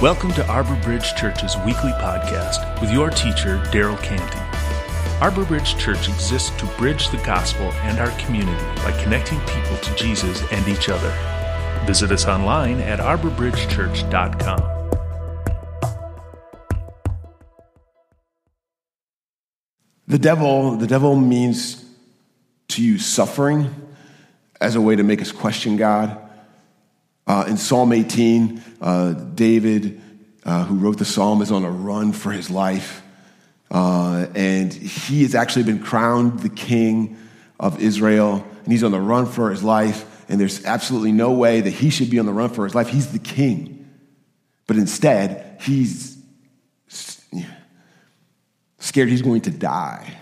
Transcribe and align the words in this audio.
Welcome 0.00 0.32
to 0.32 0.46
Arbor 0.46 0.76
Bridge 0.76 1.14
Church's 1.14 1.58
weekly 1.58 1.90
podcast 1.90 2.80
with 2.80 2.90
your 2.90 3.10
teacher, 3.10 3.58
Darryl 3.66 4.02
Canty. 4.02 4.38
Arbor 5.20 5.44
Bridge 5.44 5.76
Church 5.76 6.08
exists 6.08 6.48
to 6.58 6.64
bridge 6.78 7.10
the 7.10 7.18
gospel 7.18 7.70
and 7.82 7.98
our 7.98 8.10
community 8.12 8.64
by 8.76 8.98
connecting 9.02 9.38
people 9.40 9.76
to 9.76 9.94
Jesus 9.96 10.42
and 10.52 10.66
each 10.68 10.88
other. 10.88 11.10
Visit 11.84 12.12
us 12.12 12.24
online 12.24 12.80
at 12.80 12.98
arborbridgechurch.com. 12.98 14.90
The 20.08 20.18
devil, 20.18 20.76
the 20.76 20.86
devil 20.86 21.14
means 21.14 21.84
to 22.68 22.82
use 22.82 23.04
suffering 23.04 23.68
as 24.62 24.76
a 24.76 24.80
way 24.80 24.96
to 24.96 25.02
make 25.02 25.20
us 25.20 25.30
question 25.30 25.76
God. 25.76 26.29
Uh, 27.30 27.44
in 27.44 27.56
Psalm 27.56 27.92
18, 27.92 28.60
uh, 28.80 29.12
David, 29.12 30.00
uh, 30.44 30.64
who 30.64 30.74
wrote 30.74 30.98
the 30.98 31.04
psalm, 31.04 31.42
is 31.42 31.52
on 31.52 31.64
a 31.64 31.70
run 31.70 32.12
for 32.12 32.32
his 32.32 32.50
life. 32.50 33.04
Uh, 33.70 34.26
and 34.34 34.74
he 34.74 35.22
has 35.22 35.36
actually 35.36 35.62
been 35.62 35.78
crowned 35.78 36.40
the 36.40 36.48
king 36.48 37.16
of 37.60 37.80
Israel, 37.80 38.44
and 38.64 38.72
he's 38.72 38.82
on 38.82 38.90
the 38.90 38.98
run 38.98 39.26
for 39.26 39.48
his 39.50 39.62
life. 39.62 40.24
And 40.28 40.40
there's 40.40 40.64
absolutely 40.64 41.12
no 41.12 41.30
way 41.30 41.60
that 41.60 41.70
he 41.70 41.90
should 41.90 42.10
be 42.10 42.18
on 42.18 42.26
the 42.26 42.32
run 42.32 42.50
for 42.50 42.64
his 42.64 42.74
life. 42.74 42.88
He's 42.88 43.12
the 43.12 43.20
king. 43.20 43.88
But 44.66 44.76
instead, 44.76 45.60
he's 45.60 46.18
scared 48.80 49.08
he's 49.08 49.22
going 49.22 49.42
to 49.42 49.52
die. 49.52 50.18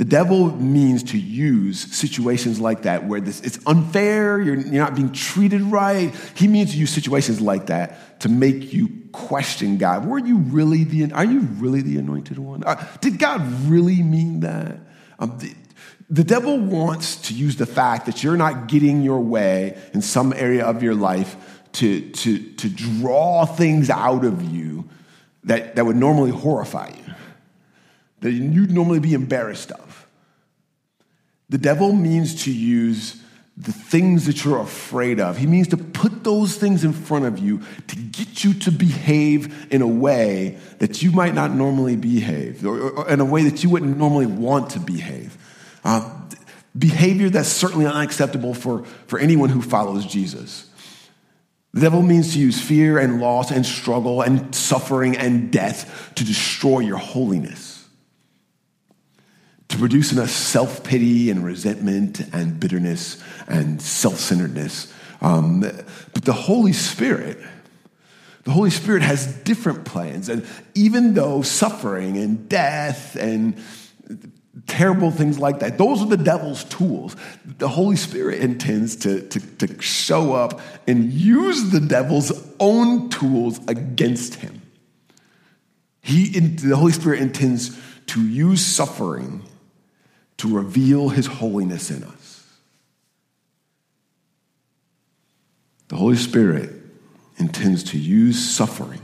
The 0.00 0.06
devil 0.06 0.50
means 0.56 1.02
to 1.10 1.18
use 1.18 1.78
situations 1.94 2.58
like 2.58 2.84
that 2.84 3.06
where 3.06 3.20
this, 3.20 3.42
it's 3.42 3.58
unfair, 3.66 4.40
you're, 4.40 4.56
you're 4.56 4.82
not 4.82 4.94
being 4.94 5.12
treated 5.12 5.60
right. 5.60 6.10
He 6.34 6.48
means 6.48 6.72
to 6.72 6.78
use 6.78 6.88
situations 6.88 7.38
like 7.38 7.66
that 7.66 8.18
to 8.20 8.30
make 8.30 8.72
you 8.72 8.88
question 9.12 9.76
God. 9.76 10.06
Were 10.06 10.18
you 10.18 10.38
really 10.38 10.84
the, 10.84 11.12
are 11.12 11.26
you 11.26 11.40
really 11.40 11.82
the 11.82 11.98
anointed 11.98 12.38
one? 12.38 12.64
Uh, 12.64 12.82
did 13.02 13.18
God 13.18 13.42
really 13.64 14.02
mean 14.02 14.40
that? 14.40 14.78
Um, 15.18 15.36
the, 15.36 15.54
the 16.08 16.24
devil 16.24 16.58
wants 16.58 17.16
to 17.28 17.34
use 17.34 17.56
the 17.56 17.66
fact 17.66 18.06
that 18.06 18.24
you're 18.24 18.38
not 18.38 18.68
getting 18.68 19.02
your 19.02 19.20
way 19.20 19.78
in 19.92 20.00
some 20.00 20.32
area 20.32 20.64
of 20.64 20.82
your 20.82 20.94
life 20.94 21.36
to, 21.72 22.08
to, 22.12 22.38
to 22.54 22.70
draw 22.70 23.44
things 23.44 23.90
out 23.90 24.24
of 24.24 24.50
you 24.50 24.88
that, 25.44 25.76
that 25.76 25.84
would 25.84 25.96
normally 25.96 26.30
horrify 26.30 26.88
you, 26.88 27.14
that 28.20 28.30
you'd 28.30 28.70
normally 28.70 28.98
be 28.98 29.12
embarrassed 29.12 29.72
of. 29.72 29.89
The 31.50 31.58
devil 31.58 31.92
means 31.92 32.44
to 32.44 32.52
use 32.52 33.20
the 33.56 33.72
things 33.72 34.26
that 34.26 34.44
you're 34.44 34.60
afraid 34.60 35.20
of. 35.20 35.36
He 35.36 35.46
means 35.46 35.68
to 35.68 35.76
put 35.76 36.24
those 36.24 36.56
things 36.56 36.84
in 36.84 36.92
front 36.92 37.26
of 37.26 37.38
you 37.38 37.60
to 37.88 37.96
get 37.96 38.42
you 38.42 38.54
to 38.54 38.72
behave 38.72 39.70
in 39.70 39.82
a 39.82 39.86
way 39.86 40.58
that 40.78 41.02
you 41.02 41.10
might 41.10 41.34
not 41.34 41.50
normally 41.50 41.96
behave, 41.96 42.64
or, 42.64 43.06
in 43.10 43.20
a 43.20 43.24
way 43.24 43.42
that 43.44 43.62
you 43.62 43.68
wouldn't 43.68 43.98
normally 43.98 44.26
want 44.26 44.70
to 44.70 44.78
behave. 44.80 45.36
Uh, 45.84 46.08
behavior 46.78 47.28
that's 47.28 47.48
certainly 47.48 47.84
unacceptable 47.84 48.54
for, 48.54 48.84
for 49.08 49.18
anyone 49.18 49.50
who 49.50 49.60
follows 49.60 50.06
Jesus. 50.06 50.70
The 51.74 51.80
devil 51.80 52.02
means 52.02 52.32
to 52.34 52.38
use 52.38 52.60
fear 52.60 52.98
and 52.98 53.20
loss 53.20 53.50
and 53.50 53.66
struggle 53.66 54.22
and 54.22 54.54
suffering 54.54 55.16
and 55.16 55.52
death 55.52 56.12
to 56.14 56.24
destroy 56.24 56.80
your 56.80 56.96
holiness 56.96 57.69
to 59.70 59.78
produce 59.78 60.12
in 60.12 60.18
us 60.18 60.32
self 60.32 60.84
pity 60.84 61.30
and 61.30 61.44
resentment 61.44 62.20
and 62.32 62.60
bitterness 62.60 63.22
and 63.48 63.80
self 63.80 64.16
centeredness. 64.16 64.92
Um, 65.20 65.60
but 65.60 66.24
the 66.24 66.32
Holy 66.32 66.72
Spirit, 66.72 67.38
the 68.44 68.50
Holy 68.50 68.70
Spirit 68.70 69.02
has 69.02 69.26
different 69.42 69.84
plans. 69.84 70.28
And 70.28 70.46
even 70.74 71.14
though 71.14 71.42
suffering 71.42 72.16
and 72.16 72.48
death 72.48 73.16
and 73.16 73.62
terrible 74.66 75.12
things 75.12 75.38
like 75.38 75.60
that, 75.60 75.78
those 75.78 76.02
are 76.02 76.06
the 76.08 76.16
devil's 76.16 76.64
tools. 76.64 77.14
The 77.44 77.68
Holy 77.68 77.96
Spirit 77.96 78.40
intends 78.40 78.96
to, 78.96 79.28
to, 79.28 79.40
to 79.58 79.80
show 79.80 80.32
up 80.32 80.60
and 80.88 81.12
use 81.12 81.70
the 81.70 81.80
devil's 81.80 82.32
own 82.58 83.08
tools 83.08 83.60
against 83.68 84.36
him. 84.36 84.62
He, 86.02 86.40
the 86.40 86.76
Holy 86.76 86.92
Spirit 86.92 87.20
intends 87.20 87.78
to 88.06 88.26
use 88.26 88.64
suffering 88.64 89.44
to 90.40 90.48
reveal 90.48 91.10
his 91.10 91.26
holiness 91.26 91.90
in 91.90 92.02
us. 92.02 92.46
The 95.88 95.96
Holy 95.96 96.16
Spirit 96.16 96.72
intends 97.36 97.84
to 97.90 97.98
use 97.98 98.42
suffering 98.42 99.02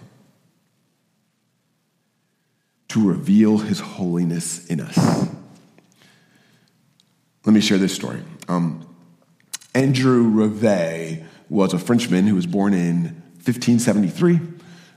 to 2.89 3.07
reveal 3.07 3.59
his 3.59 3.81
holiness 3.81 4.67
in 4.69 4.81
us. 4.81 4.97
Let 7.45 7.53
me 7.53 7.61
share 7.61 7.77
this 7.77 7.95
story. 7.95 8.23
Um, 8.49 8.89
Andrew 9.75 10.23
Rivet 10.23 11.23
was 11.51 11.75
a 11.75 11.79
Frenchman 11.79 12.27
who 12.27 12.35
was 12.35 12.47
born 12.47 12.73
in 12.73 13.03
1573. 13.45 14.41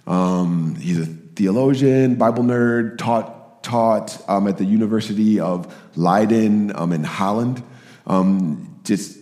Um, 0.08 0.76
he's 0.76 1.02
a 1.02 1.06
theologian, 1.06 2.16
Bible 2.16 2.44
nerd, 2.44 2.98
taught 2.98 3.39
taught 3.70 4.20
um, 4.28 4.48
at 4.48 4.58
the 4.58 4.66
University 4.66 5.40
of 5.40 5.72
Leiden 5.96 6.76
um, 6.76 6.92
in 6.92 7.04
Holland. 7.04 7.62
Um, 8.08 8.80
just 8.84 9.16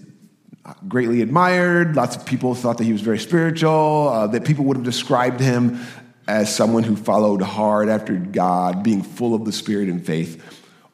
greatly 0.87 1.21
admired. 1.21 1.97
Lots 1.97 2.15
of 2.15 2.25
people 2.25 2.55
thought 2.55 2.77
that 2.77 2.85
he 2.85 2.93
was 2.93 3.01
very 3.01 3.19
spiritual, 3.19 4.09
uh, 4.09 4.27
that 4.27 4.45
people 4.45 4.63
would 4.65 4.77
have 4.77 4.85
described 4.85 5.41
him 5.41 5.81
as 6.29 6.53
someone 6.53 6.83
who 6.83 6.95
followed 6.95 7.41
hard 7.41 7.89
after 7.89 8.15
God, 8.15 8.83
being 8.83 9.01
full 9.01 9.35
of 9.35 9.43
the 9.43 9.51
Spirit 9.51 9.89
and 9.89 10.05
faith. 10.05 10.41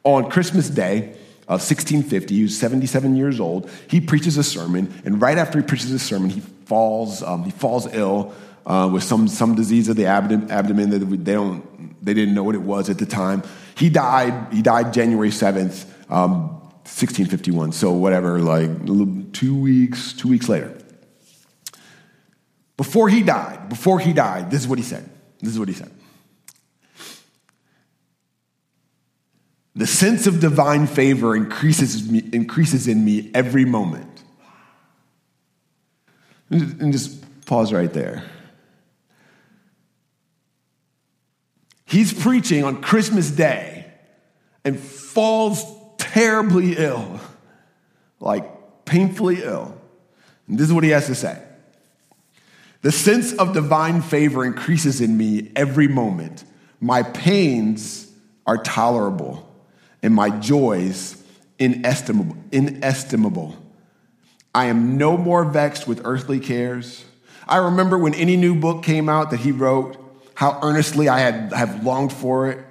On 0.03 0.29
Christmas 0.29 0.69
Day, 0.69 1.15
of 1.43 1.59
1650, 1.59 2.35
he 2.35 2.43
was 2.43 2.57
77 2.57 3.15
years 3.15 3.39
old. 3.39 3.69
He 3.89 3.99
preaches 3.99 4.37
a 4.37 4.43
sermon, 4.43 4.93
and 5.05 5.21
right 5.21 5.37
after 5.37 5.59
he 5.59 5.65
preaches 5.65 5.91
a 5.91 5.99
sermon, 5.99 6.29
he 6.29 6.39
falls, 6.39 7.21
um, 7.21 7.43
he 7.43 7.51
falls 7.51 7.85
ill 7.93 8.33
uh, 8.65 8.89
with 8.91 9.03
some, 9.03 9.27
some 9.27 9.55
disease 9.55 9.89
of 9.89 9.95
the 9.95 10.05
abdomen, 10.05 10.49
abdomen 10.51 10.89
that 10.91 10.99
they 10.99 11.33
don't 11.33 11.73
they 12.03 12.13
didn't 12.13 12.35
know 12.35 12.43
what 12.43 12.55
it 12.55 12.61
was 12.61 12.89
at 12.89 12.97
the 12.97 13.05
time. 13.05 13.43
He 13.75 13.89
died. 13.89 14.53
He 14.53 14.61
died 14.61 14.93
January 14.93 15.31
seventh, 15.31 15.85
um, 16.11 16.49
1651. 16.83 17.71
So 17.71 17.93
whatever, 17.93 18.39
like 18.39 18.85
two 19.33 19.57
weeks, 19.57 20.13
two 20.13 20.27
weeks 20.27 20.49
later. 20.49 20.77
Before 22.75 23.07
he 23.07 23.23
died, 23.23 23.69
before 23.69 23.99
he 23.99 24.13
died, 24.13 24.51
this 24.51 24.61
is 24.61 24.67
what 24.67 24.79
he 24.79 24.83
said. 24.83 25.09
This 25.39 25.53
is 25.53 25.59
what 25.59 25.69
he 25.69 25.73
said. 25.73 25.91
The 29.75 29.87
sense 29.87 30.27
of 30.27 30.39
divine 30.39 30.85
favor 30.85 31.35
increases, 31.35 32.09
me, 32.09 32.21
increases 32.31 32.87
in 32.87 33.03
me 33.03 33.31
every 33.33 33.65
moment. 33.65 34.23
And 36.49 36.91
just 36.91 37.23
pause 37.45 37.73
right 37.73 37.91
there. 37.91 38.23
He's 41.85 42.13
preaching 42.13 42.63
on 42.63 42.81
Christmas 42.81 43.29
Day 43.29 43.85
and 44.63 44.79
falls 44.79 45.63
terribly 45.97 46.75
ill, 46.77 47.19
like 48.19 48.85
painfully 48.85 49.43
ill. 49.43 49.77
And 50.47 50.57
this 50.57 50.67
is 50.67 50.73
what 50.73 50.83
he 50.83 50.91
has 50.91 51.07
to 51.07 51.15
say 51.15 51.41
The 52.81 52.91
sense 52.91 53.33
of 53.33 53.53
divine 53.53 54.01
favor 54.01 54.45
increases 54.45 55.01
in 55.01 55.17
me 55.17 55.51
every 55.55 55.87
moment. 55.87 56.43
My 56.79 57.03
pains 57.03 58.11
are 58.45 58.57
tolerable, 58.57 59.49
and 60.01 60.13
my 60.13 60.29
joys 60.29 61.21
inestimable. 61.59 62.35
inestimable. 62.51 63.55
I 64.53 64.65
am 64.65 64.97
no 64.97 65.17
more 65.17 65.45
vexed 65.45 65.87
with 65.87 66.01
earthly 66.03 66.39
cares. 66.39 67.05
I 67.47 67.57
remember 67.57 67.97
when 67.97 68.13
any 68.13 68.35
new 68.37 68.55
book 68.55 68.83
came 68.83 69.09
out 69.09 69.31
that 69.31 69.39
he 69.39 69.51
wrote, 69.51 69.97
how 70.35 70.59
earnestly 70.61 71.09
I 71.09 71.19
had 71.19 71.53
have 71.53 71.85
longed 71.85 72.13
for 72.13 72.49
it. 72.49 72.65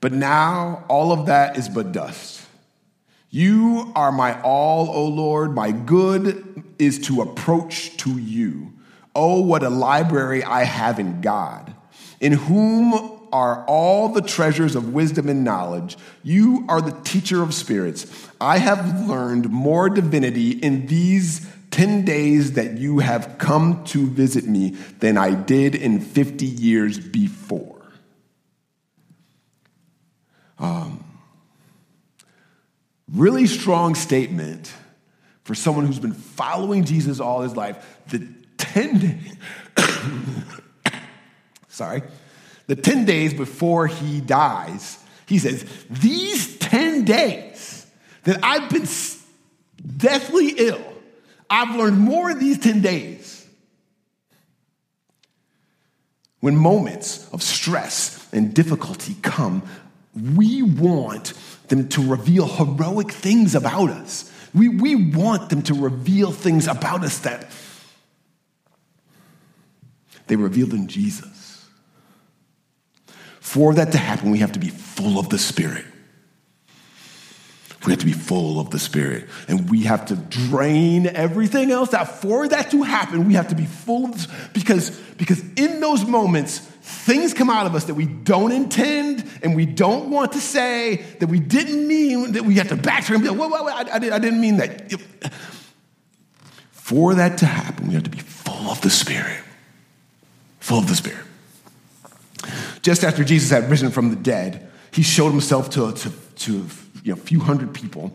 But 0.00 0.12
now 0.12 0.84
all 0.88 1.12
of 1.12 1.26
that 1.26 1.56
is 1.56 1.68
but 1.68 1.92
dust. 1.92 2.40
You 3.30 3.92
are 3.94 4.12
my 4.12 4.40
all, 4.42 4.90
O 4.90 5.06
Lord. 5.06 5.54
My 5.54 5.70
good 5.70 6.64
is 6.78 6.98
to 7.06 7.22
approach 7.22 7.96
to 7.98 8.18
you. 8.18 8.72
Oh, 9.14 9.40
what 9.40 9.62
a 9.62 9.70
library 9.70 10.42
I 10.42 10.64
have 10.64 10.98
in 10.98 11.20
God, 11.20 11.74
in 12.20 12.32
whom 12.32 13.20
are 13.32 13.64
all 13.64 14.10
the 14.10 14.20
treasures 14.20 14.76
of 14.76 14.92
wisdom 14.92 15.28
and 15.28 15.44
knowledge. 15.44 15.96
You 16.22 16.66
are 16.68 16.82
the 16.82 16.98
teacher 17.02 17.42
of 17.42 17.54
spirits. 17.54 18.28
I 18.40 18.58
have 18.58 19.08
learned 19.08 19.50
more 19.50 19.88
divinity 19.88 20.50
in 20.50 20.86
these 20.86 21.46
10 21.72 22.04
days 22.04 22.52
that 22.52 22.78
you 22.78 23.00
have 23.00 23.36
come 23.38 23.82
to 23.86 24.06
visit 24.06 24.44
me 24.44 24.70
than 25.00 25.18
I 25.18 25.34
did 25.34 25.74
in 25.74 26.00
50 26.00 26.46
years 26.46 26.98
before. 26.98 27.80
Um, 30.58 31.04
really 33.12 33.46
strong 33.46 33.94
statement 33.94 34.72
for 35.44 35.54
someone 35.54 35.86
who's 35.86 35.98
been 35.98 36.12
following 36.12 36.84
Jesus 36.84 37.18
all 37.18 37.40
his 37.40 37.56
life. 37.56 37.84
The 38.08 38.28
10 38.58 38.98
days, 38.98 39.36
sorry, 41.68 42.02
the 42.66 42.76
10 42.76 43.06
days 43.06 43.34
before 43.34 43.86
he 43.86 44.20
dies, 44.20 44.98
he 45.26 45.38
says, 45.38 45.64
These 45.90 46.58
10 46.58 47.04
days 47.04 47.86
that 48.24 48.38
I've 48.42 48.70
been 48.70 48.86
deathly 49.96 50.50
ill, 50.58 50.91
I've 51.52 51.76
learned 51.76 51.98
more 51.98 52.30
in 52.30 52.38
these 52.38 52.58
10 52.58 52.80
days. 52.80 53.46
When 56.40 56.56
moments 56.56 57.28
of 57.30 57.42
stress 57.42 58.26
and 58.32 58.54
difficulty 58.54 59.16
come, 59.20 59.62
we 60.14 60.62
want 60.62 61.34
them 61.68 61.90
to 61.90 62.10
reveal 62.10 62.48
heroic 62.48 63.12
things 63.12 63.54
about 63.54 63.90
us. 63.90 64.32
We, 64.54 64.70
we 64.70 65.12
want 65.12 65.50
them 65.50 65.60
to 65.64 65.74
reveal 65.74 66.32
things 66.32 66.66
about 66.66 67.04
us 67.04 67.18
that 67.20 67.50
they 70.28 70.36
revealed 70.36 70.72
in 70.72 70.88
Jesus. 70.88 71.66
For 73.40 73.74
that 73.74 73.92
to 73.92 73.98
happen, 73.98 74.30
we 74.30 74.38
have 74.38 74.52
to 74.52 74.58
be 74.58 74.70
full 74.70 75.18
of 75.18 75.28
the 75.28 75.38
Spirit. 75.38 75.84
We 77.84 77.90
have 77.92 78.00
to 78.00 78.06
be 78.06 78.12
full 78.12 78.60
of 78.60 78.70
the 78.70 78.78
Spirit. 78.78 79.28
And 79.48 79.68
we 79.68 79.82
have 79.82 80.06
to 80.06 80.16
drain 80.16 81.06
everything 81.06 81.70
else 81.70 81.92
out. 81.92 82.20
For 82.20 82.46
that 82.46 82.70
to 82.70 82.82
happen, 82.82 83.26
we 83.26 83.34
have 83.34 83.48
to 83.48 83.56
be 83.56 83.66
full 83.66 84.04
of 84.04 84.12
this, 84.12 84.28
because, 84.52 84.90
because 85.18 85.40
in 85.54 85.80
those 85.80 86.04
moments, 86.06 86.58
things 86.58 87.34
come 87.34 87.50
out 87.50 87.66
of 87.66 87.74
us 87.74 87.84
that 87.84 87.94
we 87.94 88.06
don't 88.06 88.52
intend 88.52 89.28
and 89.42 89.56
we 89.56 89.66
don't 89.66 90.10
want 90.10 90.32
to 90.32 90.40
say, 90.40 90.96
that 91.18 91.28
we 91.28 91.40
didn't 91.40 91.88
mean, 91.88 92.32
that 92.32 92.44
we 92.44 92.54
have 92.54 92.68
to 92.68 92.76
backtrack 92.76 93.14
and 93.14 93.22
be 93.22 93.30
like, 93.30 93.38
whoa, 93.38 93.48
whoa, 93.48 93.62
whoa 93.62 93.70
I, 93.70 93.82
I, 93.82 93.96
I 93.96 94.18
didn't 94.18 94.40
mean 94.40 94.58
that. 94.58 94.92
For 96.70 97.14
that 97.14 97.38
to 97.38 97.46
happen, 97.46 97.88
we 97.88 97.94
have 97.94 98.04
to 98.04 98.10
be 98.10 98.18
full 98.18 98.70
of 98.70 98.80
the 98.80 98.90
Spirit. 98.90 99.42
Full 100.60 100.78
of 100.78 100.88
the 100.88 100.94
Spirit. 100.94 101.24
Just 102.82 103.02
after 103.02 103.24
Jesus 103.24 103.50
had 103.50 103.70
risen 103.70 103.90
from 103.90 104.10
the 104.10 104.16
dead, 104.16 104.68
he 104.92 105.02
showed 105.02 105.30
himself 105.30 105.70
to, 105.70 105.92
to, 105.92 106.12
to 106.36 106.66
you 107.02 107.14
know, 107.14 107.20
a 107.20 107.24
few 107.24 107.40
hundred 107.40 107.74
people. 107.74 108.12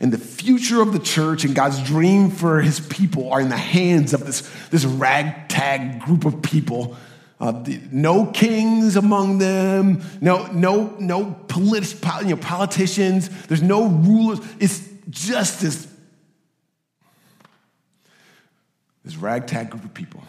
And 0.00 0.12
the 0.12 0.18
future 0.18 0.82
of 0.82 0.92
the 0.92 0.98
church 0.98 1.44
and 1.44 1.54
God's 1.54 1.82
dream 1.82 2.30
for 2.30 2.60
his 2.60 2.80
people 2.80 3.32
are 3.32 3.40
in 3.40 3.48
the 3.48 3.56
hands 3.56 4.12
of 4.12 4.26
this, 4.26 4.40
this 4.70 4.84
ragtag 4.84 6.00
group 6.00 6.24
of 6.24 6.42
people 6.42 6.96
uh, 7.40 7.52
the, 7.52 7.80
no 7.90 8.26
kings 8.26 8.96
among 8.96 9.38
them, 9.38 10.02
no, 10.20 10.46
no, 10.46 10.96
no 10.98 11.36
politi- 11.48 12.22
you 12.22 12.30
know, 12.30 12.40
politicians, 12.40 13.28
there's 13.46 13.62
no 13.62 13.86
rulers. 13.86 14.38
It's 14.60 14.88
just 15.10 15.60
this, 15.60 15.86
this 19.04 19.16
ragtag 19.16 19.70
group 19.70 19.84
of 19.84 19.92
people. 19.92 20.22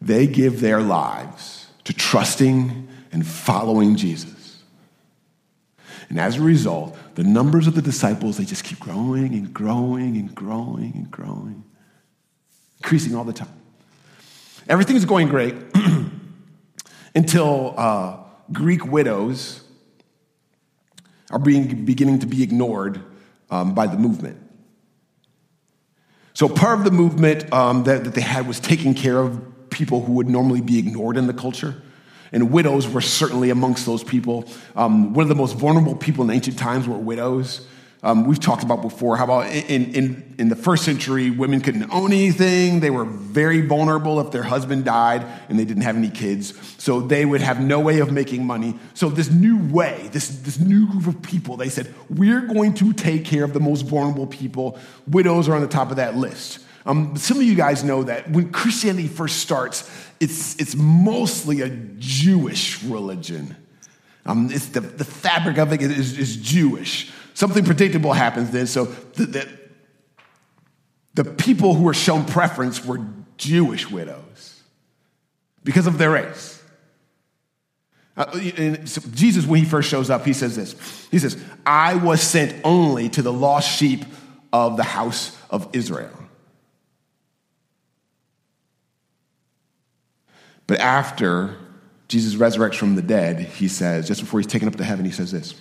They 0.00 0.26
give 0.26 0.60
their 0.60 0.80
lives 0.80 1.66
to 1.84 1.92
trusting 1.92 2.88
and 3.12 3.26
following 3.26 3.96
Jesus. 3.96 4.37
And 6.08 6.18
as 6.18 6.36
a 6.36 6.40
result, 6.40 6.96
the 7.16 7.24
numbers 7.24 7.66
of 7.66 7.74
the 7.74 7.82
disciples, 7.82 8.38
they 8.38 8.44
just 8.44 8.64
keep 8.64 8.80
growing 8.80 9.34
and 9.34 9.52
growing 9.52 10.16
and 10.16 10.34
growing 10.34 10.92
and 10.94 11.10
growing, 11.10 11.64
increasing 12.78 13.14
all 13.14 13.24
the 13.24 13.32
time. 13.32 13.52
Everything's 14.68 15.04
going 15.04 15.28
great 15.28 15.54
until 17.14 17.74
uh, 17.76 18.18
Greek 18.52 18.86
widows 18.86 19.62
are 21.30 21.38
being, 21.38 21.84
beginning 21.84 22.20
to 22.20 22.26
be 22.26 22.42
ignored 22.42 23.02
um, 23.50 23.74
by 23.74 23.86
the 23.86 23.96
movement. 23.96 24.38
So, 26.32 26.48
part 26.48 26.78
of 26.78 26.84
the 26.84 26.90
movement 26.90 27.52
um, 27.52 27.84
that, 27.84 28.04
that 28.04 28.14
they 28.14 28.20
had 28.20 28.46
was 28.46 28.60
taking 28.60 28.94
care 28.94 29.18
of 29.18 29.40
people 29.70 30.04
who 30.04 30.12
would 30.12 30.28
normally 30.28 30.60
be 30.60 30.78
ignored 30.78 31.16
in 31.16 31.26
the 31.26 31.34
culture. 31.34 31.82
And 32.32 32.50
widows 32.50 32.88
were 32.88 33.00
certainly 33.00 33.50
amongst 33.50 33.86
those 33.86 34.04
people. 34.04 34.48
Um, 34.76 35.14
one 35.14 35.22
of 35.22 35.28
the 35.28 35.34
most 35.34 35.56
vulnerable 35.56 35.96
people 35.96 36.24
in 36.24 36.30
ancient 36.30 36.58
times 36.58 36.86
were 36.86 36.98
widows. 36.98 37.66
Um, 38.00 38.26
we've 38.26 38.38
talked 38.38 38.62
about 38.62 38.80
before 38.80 39.16
how 39.16 39.24
about 39.24 39.46
in, 39.50 39.92
in, 39.92 40.34
in 40.38 40.48
the 40.48 40.54
first 40.54 40.84
century, 40.84 41.30
women 41.30 41.60
couldn't 41.60 41.90
own 41.90 42.12
anything. 42.12 42.78
They 42.78 42.90
were 42.90 43.04
very 43.04 43.60
vulnerable 43.60 44.20
if 44.20 44.30
their 44.30 44.44
husband 44.44 44.84
died 44.84 45.26
and 45.48 45.58
they 45.58 45.64
didn't 45.64 45.82
have 45.82 45.96
any 45.96 46.10
kids. 46.10 46.54
So 46.80 47.00
they 47.00 47.24
would 47.24 47.40
have 47.40 47.60
no 47.60 47.80
way 47.80 47.98
of 47.98 48.12
making 48.12 48.46
money. 48.46 48.78
So, 48.94 49.08
this 49.08 49.30
new 49.30 49.58
way, 49.72 50.08
this, 50.12 50.28
this 50.28 50.60
new 50.60 50.88
group 50.88 51.08
of 51.08 51.22
people, 51.22 51.56
they 51.56 51.68
said, 51.68 51.92
we're 52.08 52.42
going 52.42 52.74
to 52.74 52.92
take 52.92 53.24
care 53.24 53.42
of 53.42 53.52
the 53.52 53.60
most 53.60 53.82
vulnerable 53.82 54.28
people. 54.28 54.78
Widows 55.08 55.48
are 55.48 55.56
on 55.56 55.62
the 55.62 55.68
top 55.68 55.90
of 55.90 55.96
that 55.96 56.14
list. 56.14 56.60
Um, 56.86 57.16
some 57.16 57.36
of 57.36 57.42
you 57.42 57.56
guys 57.56 57.82
know 57.82 58.04
that 58.04 58.30
when 58.30 58.52
Christianity 58.52 59.08
first 59.08 59.40
starts, 59.40 59.90
it's, 60.20 60.56
it's 60.56 60.74
mostly 60.74 61.60
a 61.60 61.68
Jewish 61.68 62.82
religion. 62.82 63.56
Um, 64.26 64.50
it's 64.50 64.66
the, 64.66 64.80
the 64.80 65.04
fabric 65.04 65.58
of 65.58 65.72
it 65.72 65.80
is, 65.80 66.18
is 66.18 66.36
Jewish. 66.36 67.10
Something 67.34 67.64
predictable 67.64 68.12
happens 68.12 68.50
then. 68.50 68.66
So 68.66 68.86
the, 68.86 69.26
the, 69.26 69.58
the 71.14 71.24
people 71.24 71.74
who 71.74 71.84
were 71.84 71.94
shown 71.94 72.24
preference 72.24 72.84
were 72.84 73.00
Jewish 73.36 73.90
widows 73.90 74.62
because 75.64 75.86
of 75.86 75.98
their 75.98 76.10
race. 76.10 76.62
Uh, 78.16 78.32
so 78.84 79.00
Jesus, 79.12 79.46
when 79.46 79.60
he 79.60 79.64
first 79.64 79.88
shows 79.88 80.10
up, 80.10 80.26
he 80.26 80.32
says 80.32 80.56
this 80.56 80.74
He 81.10 81.20
says, 81.20 81.40
I 81.64 81.94
was 81.94 82.20
sent 82.20 82.56
only 82.64 83.08
to 83.10 83.22
the 83.22 83.32
lost 83.32 83.78
sheep 83.78 84.04
of 84.52 84.76
the 84.76 84.82
house 84.82 85.36
of 85.50 85.68
Israel. 85.72 86.17
But 90.68 90.78
after 90.78 91.56
Jesus 92.06 92.36
resurrects 92.36 92.76
from 92.76 92.94
the 92.94 93.02
dead, 93.02 93.40
he 93.40 93.66
says, 93.66 94.06
just 94.06 94.20
before 94.20 94.38
he's 94.38 94.46
taken 94.46 94.68
up 94.68 94.76
to 94.76 94.84
heaven, 94.84 95.04
he 95.04 95.10
says 95.10 95.32
this 95.32 95.54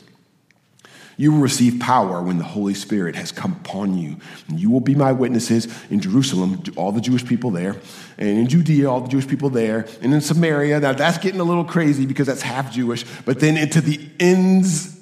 you 1.20 1.32
will 1.32 1.40
receive 1.40 1.80
power 1.80 2.22
when 2.22 2.38
the 2.38 2.44
Holy 2.44 2.76
Spirit 2.76 3.16
has 3.16 3.32
come 3.32 3.54
upon 3.54 3.98
you. 3.98 4.18
And 4.48 4.60
you 4.60 4.70
will 4.70 4.82
be 4.82 4.94
my 4.94 5.12
witnesses 5.12 5.68
in 5.90 6.00
Jerusalem, 6.00 6.62
all 6.76 6.92
the 6.92 7.02
Jewish 7.02 7.26
people 7.26 7.50
there, 7.50 7.76
and 8.20 8.30
in 8.30 8.48
Judea, 8.48 8.88
all 8.88 9.02
the 9.02 9.08
Jewish 9.08 9.28
people 9.28 9.50
there, 9.50 9.88
and 10.04 10.14
in 10.14 10.22
Samaria. 10.22 10.80
Now 10.80 10.94
that's 10.94 11.18
getting 11.18 11.40
a 11.40 11.44
little 11.44 11.66
crazy 11.66 12.06
because 12.06 12.28
that's 12.28 12.44
half 12.44 12.72
Jewish, 12.72 13.04
but 13.26 13.40
then 13.40 13.58
into 13.58 13.82
the 13.82 14.00
ends 14.20 15.00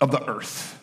of 0.00 0.10
the 0.10 0.28
earth. 0.28 0.76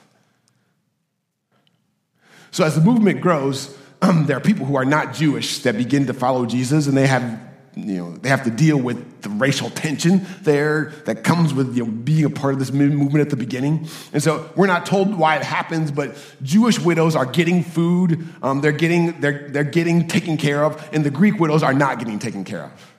So 2.52 2.64
as 2.64 2.74
the 2.74 2.82
movement 2.82 3.20
grows, 3.20 3.78
um, 4.02 4.26
there 4.28 4.38
are 4.38 4.42
people 4.42 4.66
who 4.66 4.78
are 4.78 4.86
not 4.86 5.14
Jewish 5.14 5.60
that 5.60 5.76
begin 5.76 6.08
to 6.08 6.14
follow 6.14 6.46
Jesus, 6.46 6.88
and 6.88 6.96
they 6.96 7.08
have 7.08 7.47
you 7.78 7.98
know, 7.98 8.12
they 8.18 8.30
have 8.30 8.44
to 8.44 8.50
deal 8.50 8.78
with 8.78 9.22
the 9.22 9.30
racial 9.30 9.70
tension 9.70 10.26
there 10.42 10.92
that 11.06 11.24
comes 11.24 11.54
with 11.54 11.76
you 11.76 11.86
know, 11.86 11.92
being 11.92 12.26
a 12.26 12.30
part 12.30 12.54
of 12.54 12.60
this 12.60 12.72
movement 12.72 13.20
at 13.20 13.30
the 13.30 13.36
beginning. 13.36 13.88
And 14.14 14.22
so 14.22 14.50
we're 14.56 14.68
not 14.68 14.86
told 14.86 15.18
why 15.18 15.36
it 15.36 15.44
happens, 15.44 15.92
but 15.92 16.18
Jewish 16.42 16.80
widows 16.80 17.16
are 17.16 17.26
getting 17.26 17.64
food, 17.64 18.28
um, 18.42 18.62
they're, 18.62 18.72
getting, 18.72 19.20
they're, 19.22 19.50
they're 19.50 19.64
getting 19.64 20.08
taken 20.08 20.38
care 20.38 20.64
of, 20.64 20.90
and 20.94 21.04
the 21.04 21.12
Greek 21.12 21.40
widows 21.40 21.64
are 21.64 21.74
not 21.74 22.00
getting 22.00 22.20
taken 22.20 22.44
care 22.44 22.64
of. 22.64 22.94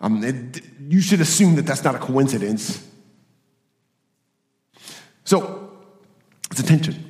Um, 0.00 0.22
it, 0.22 0.62
you 0.88 1.00
should 1.00 1.20
assume 1.20 1.56
that 1.56 1.66
that's 1.66 1.84
not 1.84 1.94
a 1.94 1.98
coincidence. 1.98 2.86
So 5.24 5.72
it's 6.50 6.60
a 6.60 6.64
tension. 6.64 7.03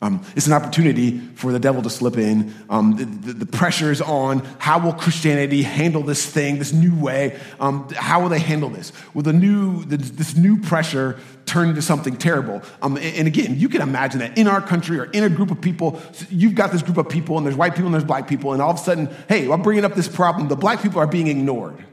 Um, 0.00 0.24
it's 0.36 0.46
an 0.46 0.52
opportunity 0.52 1.18
for 1.18 1.50
the 1.50 1.58
devil 1.58 1.82
to 1.82 1.90
slip 1.90 2.16
in. 2.16 2.54
Um, 2.70 2.94
the, 2.94 3.04
the, 3.04 3.32
the, 3.32 3.46
pressure 3.46 3.90
is 3.90 4.00
on. 4.00 4.44
How 4.60 4.78
will 4.78 4.92
Christianity 4.92 5.62
handle 5.62 6.04
this 6.04 6.24
thing, 6.24 6.60
this 6.60 6.72
new 6.72 6.94
way? 6.94 7.36
Um, 7.58 7.88
how 7.96 8.22
will 8.22 8.28
they 8.28 8.38
handle 8.38 8.68
this? 8.68 8.92
Will 9.12 9.22
the 9.22 9.32
new, 9.32 9.82
the, 9.84 9.96
this 9.96 10.36
new 10.36 10.60
pressure 10.60 11.18
turn 11.46 11.70
into 11.70 11.82
something 11.82 12.16
terrible? 12.16 12.62
Um, 12.80 12.96
and, 12.96 13.16
and, 13.16 13.26
again, 13.26 13.58
you 13.58 13.68
can 13.68 13.80
imagine 13.80 14.20
that 14.20 14.38
in 14.38 14.46
our 14.46 14.60
country 14.60 15.00
or 15.00 15.06
in 15.06 15.24
a 15.24 15.28
group 15.28 15.50
of 15.50 15.60
people, 15.60 16.00
you've 16.30 16.54
got 16.54 16.70
this 16.70 16.82
group 16.82 16.96
of 16.96 17.08
people, 17.08 17.36
and 17.36 17.44
there's 17.44 17.56
white 17.56 17.72
people 17.72 17.86
and 17.86 17.94
there's 17.94 18.04
black 18.04 18.28
people, 18.28 18.52
and 18.52 18.62
all 18.62 18.70
of 18.70 18.76
a 18.76 18.80
sudden, 18.80 19.08
hey, 19.28 19.50
I'm 19.50 19.62
bringing 19.62 19.84
up 19.84 19.94
this 19.94 20.06
problem. 20.06 20.46
The 20.46 20.54
black 20.54 20.80
people 20.80 21.00
are 21.00 21.08
being 21.08 21.26
ignored. 21.26 21.84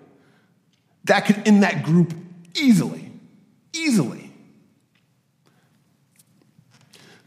That 1.06 1.26
could 1.26 1.48
end 1.48 1.64
that 1.64 1.82
group 1.82 2.14
easily, 2.54 3.12
easily. 3.74 4.25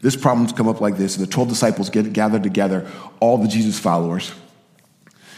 This 0.01 0.15
problem's 0.15 0.53
come 0.53 0.67
up 0.67 0.79
like 0.79 0.97
this, 0.97 1.17
and 1.17 1.25
the 1.25 1.31
12 1.31 1.49
disciples 1.49 1.89
get 1.89 2.13
gathered 2.13 2.43
together, 2.43 2.89
all 3.19 3.37
the 3.37 3.47
Jesus 3.47 3.77
followers, 3.77 4.31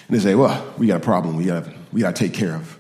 and 0.07 0.19
they 0.19 0.23
say, 0.23 0.35
Well, 0.35 0.73
we 0.77 0.87
got 0.87 0.97
a 0.97 1.03
problem 1.03 1.37
we 1.37 1.45
got 1.45 1.67
we 1.91 2.01
got 2.01 2.15
to 2.15 2.19
take 2.23 2.33
care 2.33 2.55
of. 2.55 2.77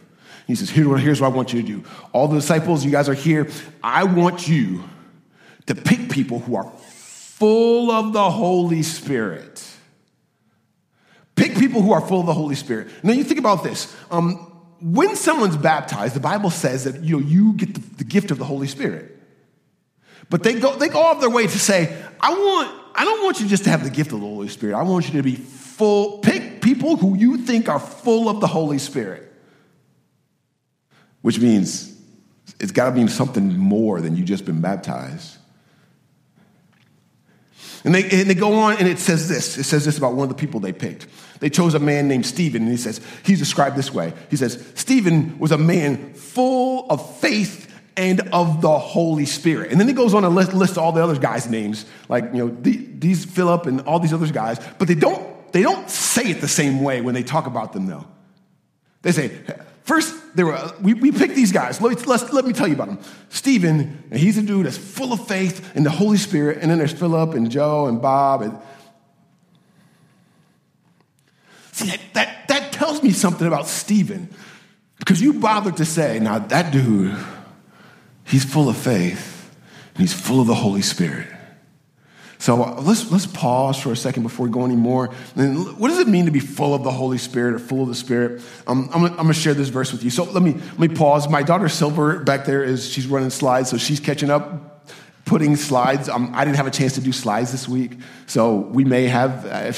He 0.47 0.55
says, 0.55 0.69
Here, 0.69 0.97
Here's 0.97 1.21
what 1.21 1.31
I 1.31 1.35
want 1.35 1.53
you 1.53 1.61
to 1.61 1.67
do. 1.67 1.83
All 2.11 2.27
the 2.27 2.35
disciples, 2.35 2.83
you 2.83 2.91
guys 2.91 3.09
are 3.09 3.13
here. 3.13 3.49
I 3.83 4.03
want 4.03 4.47
you 4.47 4.83
to 5.67 5.75
pick 5.75 6.09
people 6.09 6.39
who 6.39 6.55
are 6.55 6.69
full 6.79 7.89
of 7.89 8.13
the 8.13 8.29
Holy 8.29 8.83
Spirit. 8.83 9.65
Pick 11.35 11.55
people 11.57 11.81
who 11.81 11.93
are 11.93 12.01
full 12.01 12.19
of 12.19 12.25
the 12.25 12.33
Holy 12.33 12.55
Spirit. 12.55 12.89
Now, 13.01 13.13
you 13.13 13.23
think 13.23 13.39
about 13.39 13.63
this. 13.63 13.95
Um, 14.11 14.35
when 14.81 15.15
someone's 15.15 15.57
baptized, 15.57 16.15
the 16.15 16.19
Bible 16.19 16.49
says 16.49 16.83
that 16.83 17.01
you, 17.03 17.19
know, 17.19 17.25
you 17.25 17.53
get 17.53 17.73
the, 17.73 17.79
the 17.97 18.03
gift 18.03 18.29
of 18.31 18.37
the 18.37 18.45
Holy 18.45 18.67
Spirit. 18.67 19.17
But 20.31 20.43
they 20.43 20.53
go, 20.53 20.75
they 20.77 20.87
go 20.87 21.01
off 21.01 21.19
their 21.19 21.29
way 21.29 21.45
to 21.45 21.59
say, 21.59 21.95
I 22.19 22.31
want 22.31 22.81
I 22.95 23.03
don't 23.03 23.23
want 23.23 23.39
you 23.41 23.47
just 23.47 23.65
to 23.65 23.69
have 23.69 23.83
the 23.83 23.89
gift 23.89 24.11
of 24.13 24.21
the 24.21 24.25
Holy 24.25 24.47
Spirit. 24.47 24.75
I 24.75 24.83
want 24.83 25.07
you 25.07 25.21
to 25.21 25.23
be 25.23 25.35
full, 25.35 26.19
pick 26.19 26.61
people 26.61 26.95
who 26.95 27.15
you 27.15 27.37
think 27.37 27.69
are 27.69 27.79
full 27.79 28.29
of 28.29 28.39
the 28.39 28.47
Holy 28.47 28.77
Spirit. 28.77 29.31
Which 31.21 31.39
means 31.39 31.93
it's 32.59 32.71
got 32.71 32.89
to 32.89 32.91
be 32.91 33.07
something 33.07 33.57
more 33.57 34.01
than 34.01 34.15
you 34.15 34.23
just 34.23 34.45
been 34.45 34.61
baptized. 34.61 35.37
And 37.83 37.93
they, 37.95 38.03
and 38.03 38.29
they 38.29 38.35
go 38.35 38.53
on, 38.53 38.77
and 38.77 38.87
it 38.87 38.99
says 38.99 39.27
this. 39.27 39.57
It 39.57 39.63
says 39.63 39.85
this 39.85 39.97
about 39.97 40.13
one 40.13 40.29
of 40.29 40.29
the 40.29 40.39
people 40.39 40.59
they 40.59 40.73
picked. 40.73 41.07
They 41.39 41.49
chose 41.49 41.73
a 41.73 41.79
man 41.79 42.07
named 42.07 42.25
Stephen, 42.25 42.61
and 42.63 42.71
he 42.71 42.77
says, 42.77 43.01
he's 43.23 43.39
described 43.39 43.75
this 43.75 43.91
way. 43.91 44.13
He 44.29 44.35
says, 44.35 44.63
Stephen 44.75 45.39
was 45.39 45.51
a 45.51 45.57
man 45.57 46.13
full 46.13 46.87
of 46.89 47.19
faith 47.19 47.70
and 47.97 48.21
of 48.31 48.61
the 48.61 48.77
Holy 48.77 49.25
Spirit. 49.25 49.71
And 49.71 49.79
then 49.79 49.87
he 49.87 49.93
goes 49.93 50.13
on 50.13 50.23
and 50.23 50.33
list, 50.33 50.53
list 50.53 50.77
all 50.77 50.91
the 50.91 51.03
other 51.03 51.17
guys' 51.17 51.49
names, 51.49 51.85
like, 52.09 52.25
you 52.25 52.45
know, 52.45 52.47
the, 52.47 52.77
these 52.77 53.25
Philip 53.25 53.65
and 53.65 53.81
all 53.81 53.99
these 53.99 54.13
other 54.13 54.31
guys, 54.31 54.59
but 54.79 54.87
they 54.87 54.95
don't, 54.95 55.51
they 55.51 55.61
don't 55.61 55.89
say 55.89 56.31
it 56.31 56.41
the 56.41 56.47
same 56.47 56.81
way 56.81 57.01
when 57.01 57.13
they 57.13 57.23
talk 57.23 57.47
about 57.47 57.73
them, 57.73 57.85
though. 57.85 58.05
They 59.01 59.11
say, 59.11 59.31
First, 59.83 60.15
there 60.35 60.45
were, 60.45 60.53
uh, 60.53 60.71
we, 60.81 60.93
we 60.93 61.11
picked 61.11 61.35
these 61.35 61.51
guys. 61.51 61.81
Let, 61.81 62.05
let 62.07 62.33
let 62.33 62.45
me 62.45 62.53
tell 62.53 62.67
you 62.67 62.75
about 62.75 62.87
them. 62.87 62.99
Stephen, 63.29 64.03
and 64.11 64.19
he's 64.19 64.37
a 64.37 64.41
dude 64.41 64.65
that's 64.65 64.77
full 64.77 65.11
of 65.11 65.27
faith 65.27 65.75
in 65.75 65.83
the 65.83 65.89
Holy 65.89 66.17
Spirit. 66.17 66.59
And 66.61 66.69
then 66.69 66.77
there's 66.77 66.93
Philip 66.93 67.33
and 67.33 67.49
Joe 67.49 67.87
and 67.87 68.01
Bob. 68.01 68.43
And... 68.43 68.57
See, 71.71 71.87
that, 71.87 71.99
that, 72.13 72.47
that 72.47 72.71
tells 72.71 73.01
me 73.01 73.11
something 73.11 73.47
about 73.47 73.67
Stephen. 73.67 74.29
Because 74.99 75.19
you 75.19 75.33
bothered 75.33 75.77
to 75.77 75.85
say, 75.85 76.19
now 76.19 76.37
that 76.39 76.71
dude, 76.71 77.17
he's 78.25 78.45
full 78.45 78.69
of 78.69 78.77
faith 78.77 79.55
and 79.93 80.01
he's 80.01 80.13
full 80.13 80.41
of 80.41 80.47
the 80.47 80.55
Holy 80.55 80.81
Spirit. 80.81 81.27
So 82.41 82.63
uh, 82.63 82.81
let's, 82.81 83.11
let's 83.11 83.27
pause 83.27 83.79
for 83.79 83.91
a 83.91 83.95
second 83.95 84.23
before 84.23 84.47
we 84.47 84.51
go 84.51 84.65
any 84.65 84.75
more. 84.75 85.07
What 85.35 85.89
does 85.89 85.99
it 85.99 86.07
mean 86.07 86.25
to 86.25 86.31
be 86.31 86.39
full 86.39 86.73
of 86.73 86.83
the 86.83 86.89
Holy 86.89 87.19
Spirit 87.19 87.53
or 87.53 87.59
full 87.59 87.83
of 87.83 87.87
the 87.87 87.93
Spirit? 87.93 88.41
Um, 88.65 88.89
I'm, 88.91 89.05
I'm 89.05 89.15
going 89.15 89.27
to 89.27 89.33
share 89.35 89.53
this 89.53 89.69
verse 89.69 89.91
with 89.91 90.03
you. 90.03 90.09
So 90.09 90.23
let 90.23 90.41
me, 90.41 90.53
let 90.53 90.79
me 90.79 90.87
pause. 90.87 91.29
My 91.29 91.43
daughter 91.43 91.69
Silver 91.69 92.17
back 92.21 92.45
there 92.45 92.63
is, 92.63 92.89
she's 92.89 93.05
running 93.05 93.29
slides, 93.29 93.69
so 93.69 93.77
she's 93.77 93.99
catching 93.99 94.31
up, 94.31 94.87
putting 95.25 95.55
slides. 95.55 96.09
Um, 96.09 96.31
I 96.33 96.43
didn't 96.43 96.57
have 96.57 96.65
a 96.65 96.71
chance 96.71 96.93
to 96.95 97.01
do 97.01 97.11
slides 97.11 97.51
this 97.51 97.69
week, 97.69 97.91
so 98.25 98.55
we 98.55 98.85
may 98.85 99.05
have, 99.05 99.45
uh, 99.45 99.71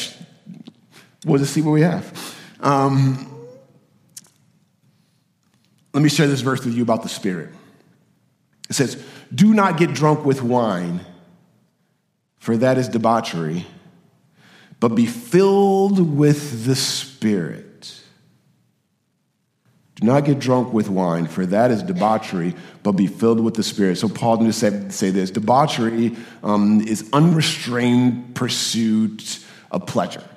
we'll 1.26 1.40
just 1.40 1.54
see 1.54 1.62
what 1.62 1.72
we 1.72 1.82
have. 1.82 2.38
Um, 2.62 3.30
let 5.94 6.02
me 6.02 6.08
share 6.08 6.28
this 6.28 6.40
verse 6.40 6.64
with 6.64 6.76
you 6.76 6.82
about 6.82 7.04
the 7.04 7.10
Spirit. 7.10 7.50
It 8.70 8.74
says, 8.74 9.04
Do 9.34 9.54
not 9.54 9.78
get 9.78 9.94
drunk 9.94 10.26
with 10.26 10.42
wine 10.42 11.02
for 12.44 12.58
that 12.58 12.78
is 12.78 12.90
debauchery, 12.90 13.66
but 14.82 14.90
be 14.90 15.06
filled 15.06 16.18
with 16.18 16.66
the 16.66 16.76
Spirit. 16.76 18.02
Do 19.96 20.06
not 20.06 20.26
get 20.26 20.40
drunk 20.40 20.74
with 20.74 20.90
wine, 20.90 21.28
for 21.28 21.46
that 21.46 21.72
is 21.72 21.82
debauchery, 21.84 22.54
but 22.84 22.98
be 22.98 23.08
filled 23.08 23.40
with 23.40 23.54
the 23.54 23.64
Spirit. 23.64 23.98
So 23.98 24.10
Paul 24.10 24.36
didn't 24.36 24.56
say, 24.56 24.90
say 24.90 25.10
this 25.10 25.32
debauchery 25.32 26.18
um, 26.44 26.82
is 26.82 27.10
unrestrained 27.14 28.36
pursuit 28.36 29.40
of 29.72 29.88
pleasure 29.88 30.30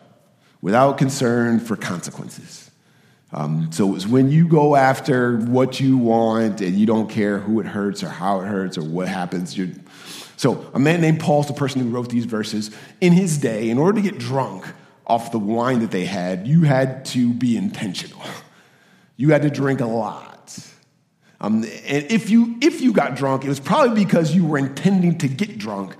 without 0.62 0.98
concern 0.98 1.58
for 1.58 1.74
consequences. 1.74 2.65
Um, 3.32 3.70
so 3.72 3.94
it's 3.96 4.06
when 4.06 4.30
you 4.30 4.48
go 4.48 4.76
after 4.76 5.38
what 5.38 5.80
you 5.80 5.98
want 5.98 6.60
and 6.60 6.76
you 6.76 6.86
don't 6.86 7.10
care 7.10 7.38
who 7.38 7.60
it 7.60 7.66
hurts 7.66 8.02
or 8.02 8.08
how 8.08 8.40
it 8.40 8.46
hurts 8.46 8.78
or 8.78 8.82
what 8.82 9.08
happens, 9.08 9.58
you're 9.58 9.68
so, 10.36 10.70
a 10.74 10.78
man 10.78 11.00
named 11.00 11.20
Paul's 11.20 11.48
the 11.48 11.54
person 11.54 11.80
who 11.80 11.88
wrote 11.88 12.10
these 12.10 12.26
verses. 12.26 12.70
In 13.00 13.12
his 13.12 13.38
day, 13.38 13.70
in 13.70 13.78
order 13.78 14.00
to 14.00 14.08
get 14.08 14.18
drunk 14.18 14.66
off 15.06 15.32
the 15.32 15.38
wine 15.38 15.80
that 15.80 15.90
they 15.90 16.04
had, 16.04 16.46
you 16.46 16.62
had 16.62 17.04
to 17.06 17.32
be 17.32 17.56
intentional. 17.56 18.22
You 19.18 19.30
had 19.30 19.40
to 19.40 19.48
drink 19.48 19.80
a 19.80 19.86
lot. 19.86 20.58
Um, 21.40 21.64
and 21.86 22.04
if 22.12 22.28
you, 22.28 22.58
if 22.60 22.82
you 22.82 22.92
got 22.92 23.14
drunk, 23.14 23.46
it 23.46 23.48
was 23.48 23.58
probably 23.58 24.04
because 24.04 24.34
you 24.34 24.44
were 24.44 24.58
intending 24.58 25.16
to 25.16 25.26
get 25.26 25.56
drunk. 25.56 25.96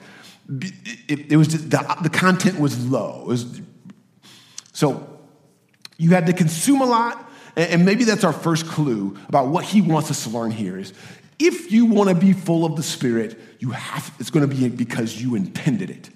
It, 1.09 1.33
it 1.33 1.37
was 1.39 1.49
just, 1.49 1.71
the, 1.71 1.97
the 2.03 2.11
content 2.11 2.61
was 2.61 2.87
low. 2.87 3.25
Was, 3.25 3.63
so 4.75 5.16
you 5.97 6.11
had 6.11 6.27
to 6.27 6.33
consume 6.33 6.81
a 6.81 6.87
lot, 6.87 7.31
and 7.57 7.85
maybe 7.85 8.05
that's 8.05 8.25
our 8.25 8.33
first 8.33 8.67
clue 8.67 9.17
about 9.29 9.49
what 9.49 9.65
he 9.65 9.81
wants 9.81 10.11
us 10.11 10.25
to 10.25 10.31
learn 10.31 10.51
here 10.51 10.79
is 10.79 10.93
if 11.39 11.71
you 11.73 11.87
want 11.87 12.09
to 12.09 12.15
be 12.15 12.33
full 12.33 12.65
of 12.65 12.77
the 12.77 12.83
Spirit, 12.83 13.39
you 13.59 13.71
have, 13.71 14.15
it's 14.19 14.31
going 14.31 14.49
to 14.49 14.55
be 14.55 14.69
because 14.69 15.21
you 15.21 15.35
intended 15.35 15.91
it, 15.91 16.11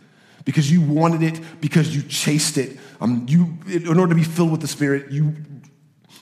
because 0.44 0.70
you 0.70 0.80
wanted 0.80 1.22
it, 1.22 1.40
because 1.60 1.94
you 1.94 2.02
chased 2.02 2.58
it. 2.58 2.78
Um, 3.00 3.26
you, 3.28 3.58
in 3.66 3.88
order 3.88 4.08
to 4.08 4.14
be 4.14 4.24
filled 4.24 4.50
with 4.50 4.60
the 4.60 4.68
Spirit, 4.68 5.10
you, 5.10 5.34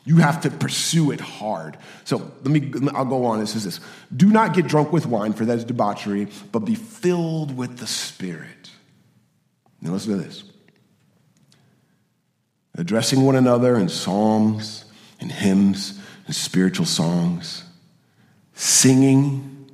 you 0.04 0.16
have 0.16 0.40
to 0.42 0.50
pursue 0.50 1.10
it 1.10 1.20
hard. 1.20 1.76
So 2.04 2.18
let 2.42 2.46
me, 2.46 2.72
I'll 2.94 3.04
go 3.04 3.24
on. 3.26 3.40
It 3.40 3.46
says 3.46 3.64
this 3.64 3.80
Do 4.16 4.26
not 4.26 4.54
get 4.54 4.66
drunk 4.66 4.92
with 4.92 5.06
wine, 5.06 5.32
for 5.32 5.44
that 5.44 5.58
is 5.58 5.64
debauchery, 5.64 6.28
but 6.50 6.60
be 6.60 6.74
filled 6.74 7.56
with 7.56 7.78
the 7.78 7.86
Spirit. 7.86 8.70
Now 9.80 9.92
listen 9.92 10.16
to 10.16 10.24
this 10.24 10.44
addressing 12.78 13.22
one 13.22 13.34
another 13.34 13.76
in 13.76 13.88
psalms 13.88 14.84
and 15.20 15.30
hymns 15.30 16.00
and 16.26 16.34
spiritual 16.34 16.86
songs 16.86 17.64
singing, 18.54 19.70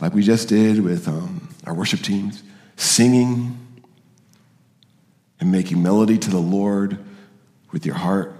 like 0.00 0.14
we 0.14 0.22
just 0.22 0.48
did 0.48 0.82
with 0.82 1.06
um, 1.06 1.48
our 1.66 1.74
worship 1.74 2.00
teams, 2.00 2.42
singing 2.76 3.58
and 5.38 5.52
making 5.52 5.82
melody 5.82 6.16
to 6.18 6.30
the 6.30 6.38
Lord 6.38 6.98
with 7.70 7.84
your 7.84 7.94
heart, 7.94 8.34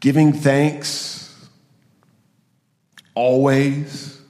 giving 0.00 0.34
thanks 0.34 1.48
always 3.14 4.20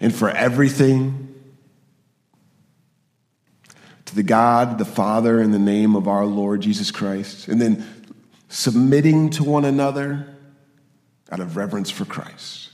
and 0.00 0.14
for 0.14 0.28
everything 0.28 1.25
to 4.06 4.14
the 4.14 4.22
God, 4.22 4.78
the 4.78 4.84
Father, 4.84 5.40
in 5.40 5.50
the 5.50 5.58
name 5.58 5.94
of 5.94 6.08
our 6.08 6.24
Lord 6.24 6.62
Jesus 6.62 6.90
Christ. 6.90 7.48
And 7.48 7.60
then 7.60 7.86
submitting 8.48 9.30
to 9.30 9.44
one 9.44 9.64
another 9.64 10.26
out 11.30 11.40
of 11.40 11.56
reverence 11.56 11.90
for 11.90 12.04
Christ. 12.04 12.70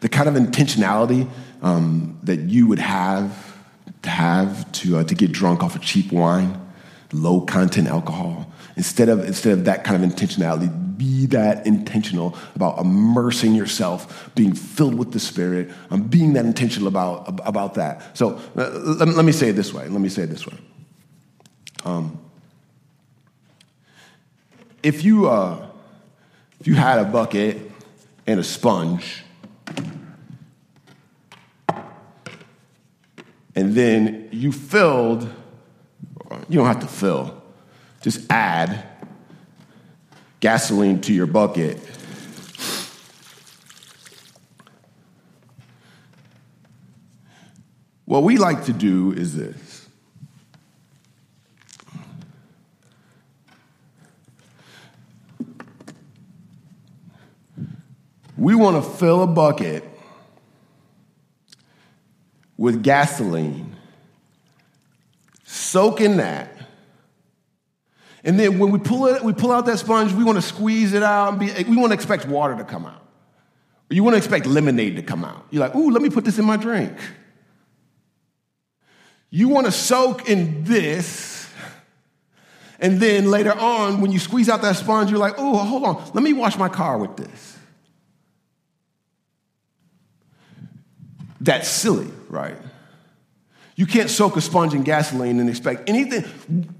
The 0.00 0.08
kind 0.08 0.28
of 0.28 0.34
intentionality 0.34 1.30
um, 1.60 2.18
that 2.24 2.40
you 2.40 2.66
would 2.66 2.80
have 2.80 3.56
to 4.02 4.10
have 4.10 4.70
to, 4.72 4.98
uh, 4.98 5.04
to 5.04 5.14
get 5.14 5.30
drunk 5.30 5.62
off 5.62 5.76
of 5.76 5.82
cheap 5.82 6.10
wine, 6.10 6.60
low 7.12 7.40
content 7.40 7.86
alcohol, 7.86 8.51
instead 8.76 9.08
of, 9.08 9.24
instead 9.24 9.52
of 9.52 9.64
that 9.66 9.84
kind 9.84 10.02
of 10.02 10.10
intentionality, 10.10 10.70
be 10.96 11.26
that 11.26 11.66
intentional 11.66 12.36
about 12.54 12.78
immersing 12.78 13.54
yourself, 13.54 14.30
being 14.34 14.54
filled 14.54 14.94
with 14.94 15.12
the 15.12 15.20
Spirit, 15.20 15.70
um, 15.90 16.02
being 16.02 16.34
that 16.34 16.44
intentional 16.44 16.88
about, 16.88 17.40
about 17.46 17.74
that. 17.74 18.16
So 18.16 18.40
uh, 18.56 18.70
let, 18.70 19.08
let, 19.08 19.24
me 19.24 19.32
say 19.32 19.48
it 19.48 19.54
this 19.54 19.72
way. 19.72 19.88
Let 19.88 20.00
me 20.00 20.08
say 20.08 20.22
it 20.22 20.30
this 20.30 20.46
way. 20.46 20.56
Um, 21.84 22.18
if 24.82 25.04
you 25.04 25.28
uh, 25.28 25.66
if 26.60 26.66
you 26.66 26.74
had 26.74 26.98
a 26.98 27.04
bucket 27.04 27.58
and 28.26 28.38
a 28.38 28.44
sponge, 28.44 29.24
and 33.54 33.74
then 33.74 34.28
you 34.30 34.52
filled, 34.52 35.22
you 36.48 36.58
don't 36.58 36.66
have 36.66 36.80
to 36.80 36.86
fill, 36.86 37.41
just 38.02 38.30
add 38.30 38.84
gasoline 40.40 41.00
to 41.00 41.12
your 41.12 41.26
bucket. 41.26 41.78
What 48.04 48.24
we 48.24 48.36
like 48.36 48.64
to 48.64 48.72
do 48.72 49.12
is 49.12 49.34
this. 49.34 49.88
We 58.36 58.56
want 58.56 58.82
to 58.82 58.90
fill 58.90 59.22
a 59.22 59.26
bucket 59.26 59.84
with 62.56 62.82
gasoline, 62.82 63.76
soak 65.44 66.00
in 66.00 66.16
that, 66.16 66.61
and 68.24 68.38
then 68.38 68.58
when 68.58 68.70
we 68.70 68.78
pull 68.78 69.06
it, 69.06 69.22
we 69.22 69.32
pull 69.32 69.50
out 69.50 69.66
that 69.66 69.78
sponge, 69.78 70.12
we 70.12 70.24
want 70.24 70.36
to 70.36 70.42
squeeze 70.42 70.92
it 70.92 71.02
out. 71.02 71.38
Be, 71.38 71.50
we 71.64 71.76
want 71.76 71.90
to 71.90 71.94
expect 71.94 72.26
water 72.26 72.56
to 72.56 72.64
come 72.64 72.86
out. 72.86 73.04
Or 73.90 73.94
you 73.94 74.04
want 74.04 74.14
to 74.14 74.18
expect 74.18 74.46
lemonade 74.46 74.96
to 74.96 75.02
come 75.02 75.24
out. 75.24 75.46
You're 75.50 75.60
like, 75.60 75.74
ooh, 75.74 75.90
let 75.90 76.02
me 76.02 76.10
put 76.10 76.24
this 76.24 76.38
in 76.38 76.44
my 76.44 76.56
drink. 76.56 76.96
You 79.30 79.48
want 79.48 79.66
to 79.66 79.72
soak 79.72 80.28
in 80.28 80.62
this, 80.64 81.32
And 82.82 82.98
then 82.98 83.30
later 83.30 83.52
on, 83.52 84.00
when 84.00 84.10
you 84.10 84.18
squeeze 84.18 84.48
out 84.48 84.60
that 84.62 84.74
sponge, 84.74 85.08
you're 85.08 85.20
like, 85.20 85.34
oh, 85.38 85.56
hold 85.56 85.84
on, 85.84 86.10
let 86.14 86.22
me 86.24 86.32
wash 86.32 86.58
my 86.58 86.68
car 86.68 86.98
with 86.98 87.16
this. 87.16 87.56
That's 91.40 91.68
silly, 91.68 92.10
right? 92.28 92.58
You 93.76 93.86
can't 93.86 94.10
soak 94.10 94.36
a 94.36 94.40
sponge 94.40 94.74
in 94.74 94.82
gasoline 94.82 95.38
and 95.38 95.48
expect 95.48 95.88
anything. 95.88 96.24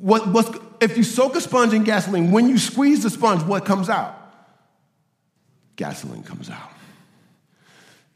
What, 0.00 0.26
what's, 0.26 0.50
if 0.83 0.97
you 0.97 1.05
soak 1.05 1.37
a 1.37 1.41
sponge 1.41 1.73
in 1.73 1.85
gasoline, 1.85 2.33
when 2.33 2.49
you 2.49 2.59
squeeze 2.59 3.03
the 3.03 3.11
sponge, 3.11 3.43
what 3.43 3.65
comes 3.65 3.89
out? 3.89 4.19
Gasoline 5.77 6.25
comes 6.25 6.51
out. 6.51 6.71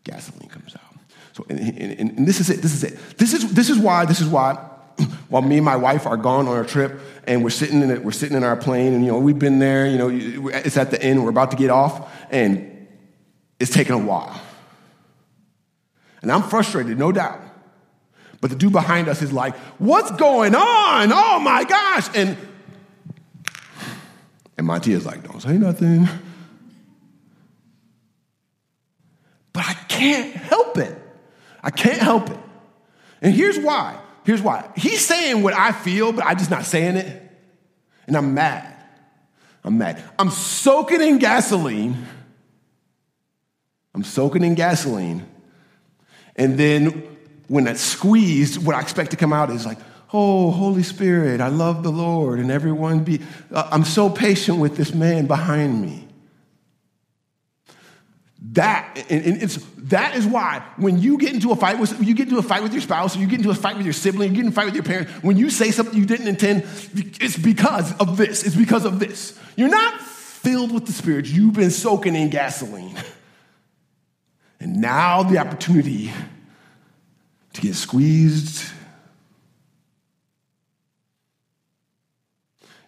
Gasoline 0.04 0.48
comes 0.48 0.74
out. 0.74 0.82
So, 1.32 1.46
and, 1.48 1.60
and, 1.60 2.18
and 2.18 2.28
this 2.28 2.40
is 2.40 2.50
it. 2.50 2.62
This 2.62 2.74
is 2.74 2.84
it. 2.84 2.98
This 3.18 3.32
is, 3.32 3.52
this 3.54 3.70
is 3.70 3.78
why, 3.78 4.04
this 4.04 4.20
is 4.20 4.26
why, 4.26 4.54
while 5.28 5.42
me 5.42 5.56
and 5.56 5.64
my 5.64 5.76
wife 5.76 6.06
are 6.06 6.16
gone 6.16 6.48
on 6.48 6.56
our 6.56 6.64
trip 6.64 6.98
and 7.26 7.44
we're 7.44 7.50
sitting 7.50 7.82
in 7.82 7.90
it, 7.90 8.04
we're 8.04 8.12
sitting 8.12 8.36
in 8.36 8.42
our 8.42 8.56
plane 8.56 8.94
and, 8.94 9.04
you 9.04 9.12
know, 9.12 9.18
we've 9.18 9.38
been 9.38 9.58
there, 9.58 9.86
you 9.86 9.98
know, 9.98 10.08
it's 10.48 10.76
at 10.76 10.90
the 10.90 11.00
end, 11.02 11.22
we're 11.22 11.30
about 11.30 11.52
to 11.52 11.56
get 11.56 11.70
off 11.70 12.10
and 12.30 12.88
it's 13.60 13.70
taking 13.70 13.94
a 13.94 13.98
while. 13.98 14.40
And 16.22 16.32
I'm 16.32 16.42
frustrated, 16.42 16.98
no 16.98 17.12
doubt. 17.12 17.40
But 18.40 18.50
the 18.50 18.56
dude 18.56 18.72
behind 18.72 19.08
us 19.08 19.22
is 19.22 19.32
like, 19.32 19.54
what's 19.78 20.10
going 20.12 20.54
on? 20.54 21.12
Oh 21.12 21.38
my 21.40 21.64
gosh. 21.64 22.08
And, 22.14 22.36
and 24.58 24.66
my 24.66 24.78
is 24.78 25.04
like, 25.04 25.22
don't 25.22 25.40
say 25.40 25.58
nothing. 25.58 26.08
But 29.52 29.66
I 29.66 29.74
can't 29.88 30.34
help 30.34 30.78
it. 30.78 30.96
I 31.62 31.70
can't 31.70 31.98
help 31.98 32.30
it. 32.30 32.38
And 33.20 33.34
here's 33.34 33.58
why. 33.58 33.98
Here's 34.24 34.42
why. 34.42 34.68
He's 34.76 35.04
saying 35.04 35.42
what 35.42 35.54
I 35.54 35.72
feel, 35.72 36.12
but 36.12 36.24
I'm 36.24 36.38
just 36.38 36.50
not 36.50 36.64
saying 36.64 36.96
it. 36.96 37.22
And 38.06 38.16
I'm 38.16 38.34
mad. 38.34 38.74
I'm 39.64 39.78
mad. 39.78 40.02
I'm 40.18 40.30
soaking 40.30 41.00
in 41.00 41.18
gasoline. 41.18 42.06
I'm 43.94 44.04
soaking 44.04 44.44
in 44.44 44.54
gasoline. 44.54 45.26
And 46.36 46.58
then 46.58 47.02
when 47.48 47.64
that's 47.64 47.80
squeezed, 47.80 48.64
what 48.64 48.76
I 48.76 48.80
expect 48.80 49.12
to 49.12 49.16
come 49.16 49.32
out 49.32 49.50
is 49.50 49.64
like, 49.64 49.78
oh, 50.12 50.50
Holy 50.50 50.82
Spirit, 50.82 51.40
I 51.40 51.48
love 51.48 51.82
the 51.82 51.90
Lord, 51.90 52.38
and 52.38 52.50
everyone 52.50 53.04
be, 53.04 53.20
uh, 53.52 53.68
I'm 53.70 53.84
so 53.84 54.08
patient 54.08 54.58
with 54.58 54.76
this 54.76 54.94
man 54.94 55.26
behind 55.26 55.82
me. 55.82 56.06
That, 58.52 59.04
and, 59.10 59.42
it's, 59.42 59.56
that 59.76 60.16
is 60.16 60.24
why 60.24 60.62
when 60.76 61.00
you 61.00 61.18
get 61.18 61.34
into 61.34 61.50
a 61.50 61.56
fight 61.56 61.78
with, 61.78 62.00
you 62.02 62.14
get 62.14 62.28
into 62.28 62.38
a 62.38 62.42
fight 62.42 62.62
with 62.62 62.72
your 62.72 62.80
spouse, 62.80 63.16
or 63.16 63.20
you 63.20 63.26
get 63.26 63.40
into 63.40 63.50
a 63.50 63.54
fight 63.54 63.76
with 63.76 63.84
your 63.84 63.92
sibling, 63.92 64.30
you 64.30 64.36
get 64.36 64.46
into 64.46 64.52
a 64.52 64.54
fight 64.54 64.66
with 64.66 64.74
your 64.74 64.84
parent, 64.84 65.08
when 65.22 65.36
you 65.36 65.50
say 65.50 65.70
something 65.70 65.98
you 65.98 66.06
didn't 66.06 66.28
intend, 66.28 66.62
it's 66.94 67.36
because 67.36 67.94
of 67.98 68.16
this. 68.16 68.44
It's 68.44 68.56
because 68.56 68.84
of 68.84 68.98
this. 68.98 69.38
You're 69.56 69.68
not 69.68 70.00
filled 70.00 70.72
with 70.72 70.86
the 70.86 70.92
Spirit. 70.92 71.26
You've 71.26 71.54
been 71.54 71.70
soaking 71.70 72.14
in 72.14 72.30
gasoline. 72.30 72.96
And 74.60 74.80
now 74.80 75.22
the 75.22 75.38
opportunity 75.38 76.12
to 77.54 77.60
get 77.60 77.74
squeezed. 77.74 78.70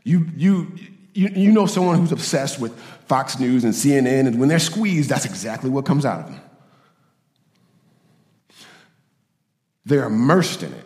You, 0.08 0.26
you, 0.38 0.72
you, 1.12 1.28
you 1.28 1.52
know 1.52 1.66
someone 1.66 1.98
who's 1.98 2.12
obsessed 2.12 2.58
with 2.58 2.74
Fox 3.08 3.38
News 3.38 3.62
and 3.62 3.74
CNN, 3.74 4.26
and 4.26 4.40
when 4.40 4.48
they're 4.48 4.58
squeezed, 4.58 5.10
that's 5.10 5.26
exactly 5.26 5.68
what 5.68 5.84
comes 5.84 6.06
out 6.06 6.20
of 6.20 6.26
them. 6.28 6.40
They're 9.84 10.06
immersed 10.06 10.62
in 10.62 10.72
it. 10.72 10.84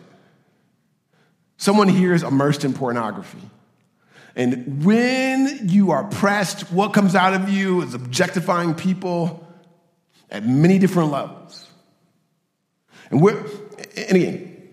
Someone 1.55 1.87
here 1.87 2.13
is 2.13 2.21
immersed 2.21 2.65
in 2.65 2.73
pornography. 2.73 3.39
And 4.35 4.83
when 4.83 5.69
you 5.69 5.91
are 5.91 6.03
pressed, 6.03 6.69
what 6.69 6.93
comes 6.93 7.15
out 7.15 7.33
of 7.33 7.47
you 7.47 7.81
is 7.81 7.93
objectifying 7.93 8.75
people 8.75 9.47
at 10.29 10.45
many 10.45 10.79
different 10.79 11.11
levels. 11.11 11.69
And 13.09 13.21
we're, 13.21 13.41
and 13.95 14.17
again, 14.17 14.67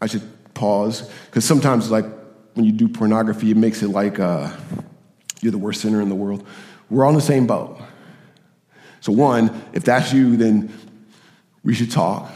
I 0.00 0.06
should 0.06 0.22
pause 0.54 1.10
because 1.26 1.44
sometimes, 1.44 1.90
like 1.90 2.06
when 2.56 2.64
you 2.64 2.72
do 2.72 2.88
pornography, 2.88 3.50
it 3.50 3.56
makes 3.56 3.82
it 3.82 3.88
like 3.88 4.18
uh, 4.18 4.50
you're 5.42 5.52
the 5.52 5.58
worst 5.58 5.82
sinner 5.82 6.00
in 6.00 6.08
the 6.08 6.14
world. 6.14 6.46
We're 6.88 7.04
all 7.04 7.10
in 7.10 7.16
the 7.16 7.20
same 7.20 7.46
boat. 7.46 7.78
So, 9.00 9.12
one, 9.12 9.62
if 9.74 9.84
that's 9.84 10.10
you, 10.10 10.38
then 10.38 10.72
we 11.62 11.74
should 11.74 11.90
talk. 11.90 12.32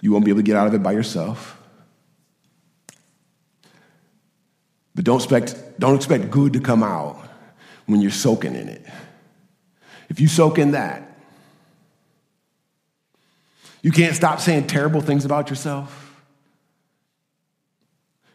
You 0.00 0.12
won't 0.12 0.24
be 0.24 0.30
able 0.30 0.38
to 0.38 0.44
get 0.44 0.54
out 0.54 0.68
of 0.68 0.74
it 0.74 0.84
by 0.84 0.92
yourself. 0.92 1.60
But 4.94 5.04
don't 5.04 5.16
expect, 5.16 5.80
don't 5.80 5.96
expect 5.96 6.30
good 6.30 6.52
to 6.52 6.60
come 6.60 6.84
out 6.84 7.28
when 7.86 8.00
you're 8.00 8.12
soaking 8.12 8.54
in 8.54 8.68
it. 8.68 8.86
If 10.08 10.20
you 10.20 10.28
soak 10.28 10.60
in 10.60 10.70
that, 10.70 11.18
you 13.82 13.90
can't 13.90 14.14
stop 14.14 14.38
saying 14.38 14.68
terrible 14.68 15.00
things 15.00 15.24
about 15.24 15.50
yourself. 15.50 16.22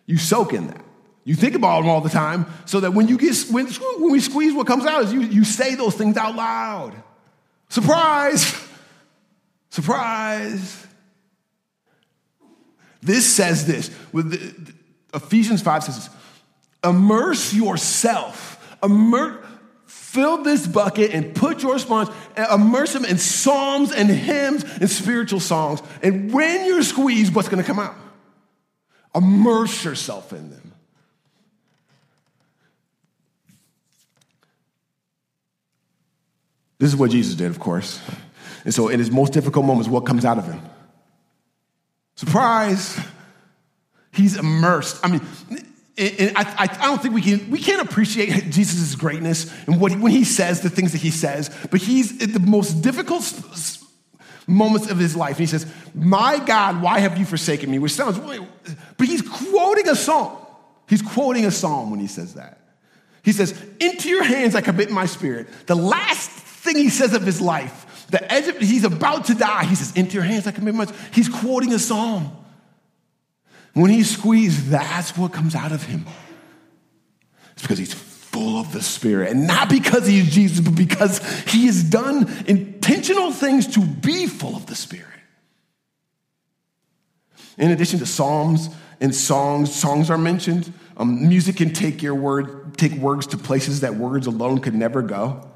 You 0.06 0.18
soak 0.18 0.52
in 0.52 0.68
that. 0.68 0.84
You 1.26 1.36
think 1.36 1.56
about 1.56 1.82
them 1.82 1.90
all 1.90 2.02
the 2.02 2.10
time 2.10 2.48
so 2.66 2.80
that 2.80 2.92
when 2.92 3.08
you 3.08 3.18
get 3.18 3.36
when, 3.52 3.68
when 3.68 4.12
we 4.12 4.20
squeeze, 4.20 4.54
what 4.54 4.68
comes 4.68 4.86
out 4.86 5.04
is 5.04 5.14
you, 5.14 5.22
you 5.22 5.44
say 5.44 5.76
those 5.76 5.96
things 5.96 6.18
out 6.18 6.36
loud. 6.36 6.94
Surprise! 7.70 8.68
Surprise! 9.70 10.88
This 13.02 13.28
says 13.28 13.66
this. 13.66 13.92
With 14.12 14.32
the, 14.32 14.74
Ephesians 15.14 15.62
5 15.62 15.84
says 15.84 15.96
this. 15.96 16.10
Immerse 16.84 17.54
yourself. 17.54 18.78
Immer, 18.82 19.44
fill 19.86 20.44
this 20.44 20.66
bucket 20.66 21.12
and 21.12 21.36
put 21.36 21.62
your 21.62 21.78
sponge, 21.80 22.10
immerse 22.52 22.94
them 22.94 23.06
in 23.06 23.18
psalms 23.18 23.92
and 23.92 24.10
hymns 24.10 24.64
and 24.64 24.90
spiritual 24.90 25.40
songs. 25.40 25.82
And 26.02 26.32
when 26.34 26.66
you're 26.66 26.84
squeezed, 26.84 27.36
what's 27.36 27.50
going 27.50 27.62
to 27.62 27.68
come 27.68 27.80
out? 27.80 27.96
Immerse 29.14 29.84
yourself 29.84 30.32
in 30.32 30.50
them. 30.50 30.69
This 36.80 36.90
is 36.90 36.96
what 36.96 37.12
Jesus 37.12 37.36
did, 37.36 37.48
of 37.48 37.60
course. 37.60 38.02
And 38.66 38.74
so, 38.74 38.88
in 38.88 39.00
his 39.00 39.12
most 39.12 39.34
difficult 39.34 39.66
moments, 39.66 39.90
what 39.90 40.06
comes 40.06 40.26
out 40.26 40.38
of 40.38 40.46
him? 40.46 40.62
Surprise! 42.16 43.00
He's 44.12 44.38
immersed. 44.38 45.00
I 45.04 45.12
mean, 45.12 45.22
and 45.98 46.32
I, 46.36 46.68
I, 46.82 46.86
don't 46.88 47.02
think 47.02 47.14
we 47.14 47.22
can 47.22 47.52
we 47.52 47.60
can't 47.60 47.82
appreciate 47.88 48.50
Jesus' 48.50 48.96
greatness 48.96 49.54
and 49.68 49.80
what 49.80 49.92
he, 49.92 49.98
when 49.98 50.12
he 50.12 50.24
says 50.24 50.62
the 50.62 50.70
things 50.70 50.94
that 50.94 51.02
he 51.02 51.12
says, 51.12 51.56
but 51.70 51.82
he's 51.82 52.24
at 52.24 52.34
the 52.34 52.40
most 52.40 52.82
difficult 52.82 53.24
moments 54.48 54.90
of 54.90 54.98
his 54.98 55.16
life. 55.16 55.32
And 55.32 55.40
he 55.40 55.46
says, 55.46 55.66
My 55.94 56.40
God, 56.40 56.82
why 56.82 57.00
have 57.00 57.18
you 57.18 57.26
forsaken 57.26 57.70
me? 57.70 57.80
Which 57.80 57.94
sounds 57.94 58.18
but 58.98 59.08
he's 59.08 59.22
quoting 59.22 59.88
a 59.88 59.96
psalm. 59.96 60.38
He's 60.88 61.02
quoting 61.02 61.46
a 61.46 61.52
psalm 61.52 61.92
when 61.92 62.00
he 62.00 62.08
says 62.08 62.34
that. 62.34 62.60
He 63.24 63.32
says, 63.32 63.54
Into 63.80 64.10
your 64.10 64.24
hands 64.24 64.56
I 64.56 64.62
commit 64.62 64.90
my 64.90 65.06
spirit. 65.06 65.48
The 65.68 65.76
last 65.76 66.32
thing 66.74 66.84
he 66.84 66.90
says 66.90 67.14
of 67.14 67.24
his 67.24 67.42
life, 67.42 68.08
the 68.12 68.32
edge 68.32 68.48
of, 68.48 68.58
he's 68.58 68.84
about 68.84 69.26
to 69.26 69.36
die. 69.36 69.66
He 69.66 69.76
says, 69.76 69.96
Into 69.96 70.16
your 70.16 70.24
hands 70.24 70.48
I 70.48 70.52
commit 70.52 70.76
my 70.76 70.88
He's 71.12 71.30
quoting 71.30 71.74
a 71.74 71.80
psalm. 71.80 72.36
When 73.74 73.92
he's 73.92 74.10
squeezed, 74.10 74.68
that's 74.68 75.16
what 75.16 75.32
comes 75.32 75.56
out 75.56 75.72
of 75.72 75.84
him. 75.84 76.06
It's 77.54 77.62
because 77.62 77.78
he's 77.78 77.94
full 77.94 78.60
of 78.60 78.74
the 78.74 78.82
Spirit. 78.82 79.32
And 79.32 79.48
not 79.48 79.70
because 79.70 80.08
he 80.08 80.20
is 80.20 80.30
Jesus, 80.32 80.60
but 80.60 80.76
because 80.76 81.20
he 81.44 81.68
has 81.68 81.84
done 81.84 82.32
intentional 82.48 83.32
things 83.32 83.68
to 83.76 83.82
be 83.82 84.28
full 84.28 84.56
of 84.56 84.66
the 84.66 84.76
Spirit. 84.76 85.06
In 87.58 87.72
addition 87.72 88.00
to 88.00 88.06
psalms 88.06 88.70
and 89.02 89.14
songs, 89.14 89.74
songs 89.74 90.10
are 90.10 90.18
mentioned. 90.18 90.74
Um, 90.98 91.28
music 91.28 91.58
can 91.58 91.74
take 91.74 92.02
your 92.02 92.16
word, 92.16 92.78
take 92.78 92.94
words 92.94 93.28
to 93.28 93.38
places 93.38 93.82
that 93.82 93.96
words 93.96 94.28
alone 94.28 94.60
could 94.60 94.76
never 94.76 95.02
go. 95.02 95.49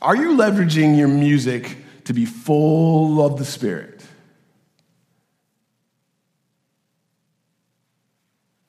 Are 0.00 0.16
you 0.16 0.36
leveraging 0.36 0.96
your 0.96 1.08
music 1.08 1.76
to 2.04 2.12
be 2.12 2.24
full 2.24 3.24
of 3.24 3.38
the 3.38 3.44
Spirit? 3.44 4.04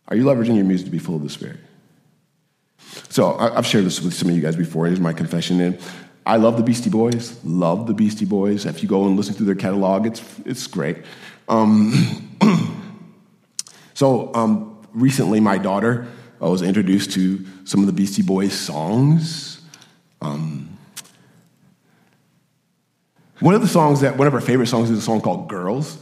Are 0.08 0.16
you 0.16 0.24
leveraging 0.24 0.56
your 0.56 0.66
music 0.66 0.86
to 0.86 0.92
be 0.92 1.00
full 1.00 1.16
of 1.16 1.24
the 1.24 1.30
Spirit? 1.30 1.60
So 3.10 3.36
I've 3.38 3.66
shared 3.66 3.86
this 3.86 4.02
with 4.02 4.14
some 4.14 4.30
of 4.30 4.36
you 4.36 4.42
guys 4.42 4.56
before. 4.56 4.86
Here's 4.86 5.00
my 5.00 5.14
confession. 5.14 5.60
And 5.60 5.80
I 6.26 6.38
love 6.38 6.58
the 6.58 6.64
Beastie 6.64 6.90
Boys. 6.90 7.44
Love 7.44 7.88
the 7.88 7.94
Beastie 7.94 8.26
Boys. 8.26 8.66
If 8.66 8.82
you 8.82 8.90
go 8.90 9.06
and 9.06 9.18
listen 9.18 9.34
through 9.34 9.46
their 9.48 9.56
catalog, 9.56 10.06
it's 10.06 10.22
it's 10.46 10.68
great. 10.68 10.98
Um, 11.50 12.38
so 13.94 14.34
um, 14.34 14.78
recently, 14.94 15.40
my 15.40 15.58
daughter 15.58 16.08
uh, 16.42 16.50
was 16.50 16.62
introduced 16.62 17.12
to 17.14 17.46
some 17.66 17.82
of 17.82 17.88
the 17.88 17.94
Beastie 17.94 18.24
Boys 18.24 18.54
songs. 18.54 19.62
Um, 20.22 20.67
one 23.40 23.56
of 23.56 23.62
the 23.62 23.68
songs 23.68 24.02
that 24.02 24.18
one 24.18 24.28
of 24.28 24.34
our 24.34 24.42
favorite 24.42 24.68
songs 24.68 24.90
is 24.90 24.98
a 24.98 25.02
song 25.02 25.22
called 25.22 25.48
"Girls." 25.50 25.98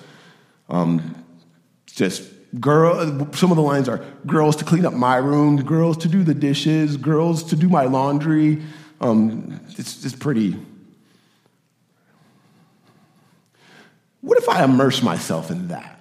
Um, 0.70 1.24
just 1.86 2.24
Girl, 2.60 3.28
some 3.34 3.52
of 3.52 3.58
the 3.58 3.64
lines 3.64 3.90
are 3.90 4.04
girls 4.26 4.56
to 4.58 4.66
clean 4.66 4.86
up 4.86 4.94
my 4.94 5.18
room, 5.18 5.62
girls 5.64 5.98
to 5.98 6.08
do 6.08 6.24
the 6.24 6.34
dishes, 6.34 6.96
girls 6.96 7.44
to 7.46 7.56
do 7.56 7.68
my 7.68 7.86
laundry. 7.86 8.62
Um, 9.02 9.60
it's, 9.78 10.06
it's 10.06 10.16
pretty. 10.16 10.56
What 14.22 14.38
if 14.38 14.48
I 14.48 14.64
immerse 14.64 15.04
myself 15.04 15.52
in 15.52 15.68
that? 15.70 16.00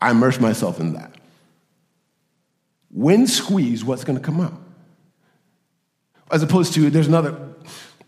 I 0.00 0.10
immerse 0.10 0.40
myself 0.40 0.80
in 0.80 0.94
that. 0.94 1.12
When 2.90 3.26
squeezed, 3.26 3.84
what's 3.84 4.04
going 4.04 4.18
to 4.18 4.24
come 4.24 4.40
out? 4.40 4.60
As 6.32 6.42
opposed 6.42 6.72
to, 6.74 6.88
there's 6.88 7.08
another, 7.08 7.38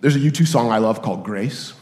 there's 0.00 0.16
a 0.16 0.18
U2 0.18 0.46
song 0.46 0.72
I 0.72 0.78
love 0.78 1.02
called 1.02 1.24
Grace. 1.24 1.74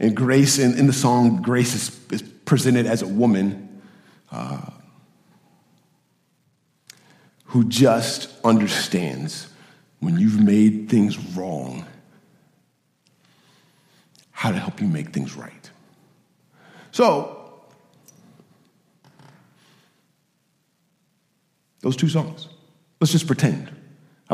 And 0.00 0.16
Grace, 0.16 0.58
in, 0.58 0.76
in 0.76 0.88
the 0.88 0.92
song, 0.92 1.40
Grace 1.40 1.74
is, 1.74 2.00
is 2.10 2.22
presented 2.22 2.84
as 2.84 3.00
a 3.00 3.06
woman 3.06 3.80
uh, 4.32 4.70
who 7.44 7.64
just 7.64 8.28
understands 8.44 9.46
when 10.00 10.18
you've 10.18 10.42
made 10.42 10.88
things 10.90 11.16
wrong, 11.36 11.86
how 14.32 14.50
to 14.50 14.58
help 14.58 14.80
you 14.80 14.88
make 14.88 15.10
things 15.10 15.36
right. 15.36 15.70
So, 16.90 17.62
those 21.80 21.96
two 21.96 22.08
songs. 22.08 22.48
Let's 23.00 23.12
just 23.12 23.28
pretend. 23.28 23.70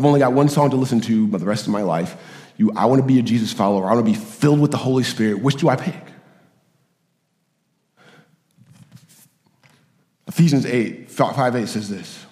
I've 0.01 0.07
only 0.07 0.21
got 0.21 0.33
one 0.33 0.49
song 0.49 0.71
to 0.71 0.77
listen 0.77 1.03
to 1.03 1.31
for 1.31 1.37
the 1.37 1.45
rest 1.45 1.67
of 1.67 1.73
my 1.75 1.83
life. 1.83 2.17
You, 2.57 2.73
I 2.75 2.87
want 2.87 3.03
to 3.03 3.07
be 3.07 3.19
a 3.19 3.23
Jesus 3.23 3.53
follower. 3.53 3.85
I 3.85 3.93
want 3.93 4.07
to 4.07 4.13
be 4.13 4.17
filled 4.17 4.59
with 4.59 4.71
the 4.71 4.79
Holy 4.79 5.03
Spirit. 5.03 5.43
Which 5.43 5.57
do 5.57 5.69
I 5.69 5.77
pick? 5.77 5.95
Ephesians 10.27 10.65
8, 10.65 11.11
5 11.11 11.55
8 11.55 11.69
says 11.69 11.91
this. 11.91 12.25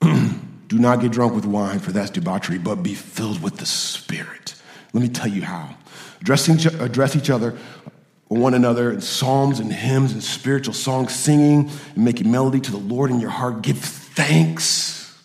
Do 0.68 0.78
not 0.78 1.00
get 1.00 1.10
drunk 1.10 1.34
with 1.34 1.46
wine, 1.46 1.80
for 1.80 1.90
that's 1.90 2.10
debauchery, 2.10 2.58
but 2.58 2.76
be 2.76 2.94
filled 2.94 3.42
with 3.42 3.56
the 3.56 3.66
Spirit. 3.66 4.54
Let 4.92 5.02
me 5.02 5.08
tell 5.08 5.26
you 5.26 5.42
how. 5.42 5.74
Addressing, 6.20 6.64
address 6.80 7.16
each 7.16 7.28
other 7.28 7.58
one 8.32 8.54
another 8.54 8.90
in 8.90 9.00
psalms 9.00 9.60
and 9.60 9.72
hymns 9.72 10.12
and 10.12 10.22
spiritual 10.22 10.74
songs, 10.74 11.14
singing 11.14 11.70
and 11.94 12.04
making 12.04 12.30
melody 12.30 12.60
to 12.60 12.70
the 12.70 12.78
Lord 12.78 13.10
in 13.10 13.20
your 13.20 13.30
heart. 13.30 13.62
Give 13.62 13.78
thanks. 13.78 15.22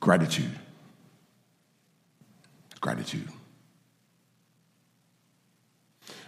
Gratitude. 0.00 0.50
Gratitude. 2.80 3.28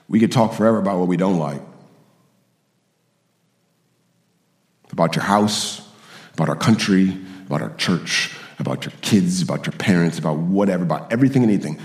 We 0.08 0.20
could 0.20 0.32
talk 0.32 0.52
forever 0.52 0.78
about 0.78 0.98
what 0.98 1.08
we 1.08 1.16
don't 1.16 1.38
like 1.38 1.62
about 4.94 5.16
your 5.16 5.24
house, 5.24 5.82
about 6.34 6.48
our 6.48 6.56
country, 6.56 7.16
about 7.46 7.60
our 7.60 7.74
church, 7.74 8.30
about 8.60 8.84
your 8.84 8.92
kids, 9.02 9.42
about 9.42 9.66
your 9.66 9.72
parents, 9.72 10.18
about 10.20 10.36
whatever, 10.36 10.84
about 10.84 11.12
everything 11.12 11.42
and 11.42 11.50
anything. 11.50 11.80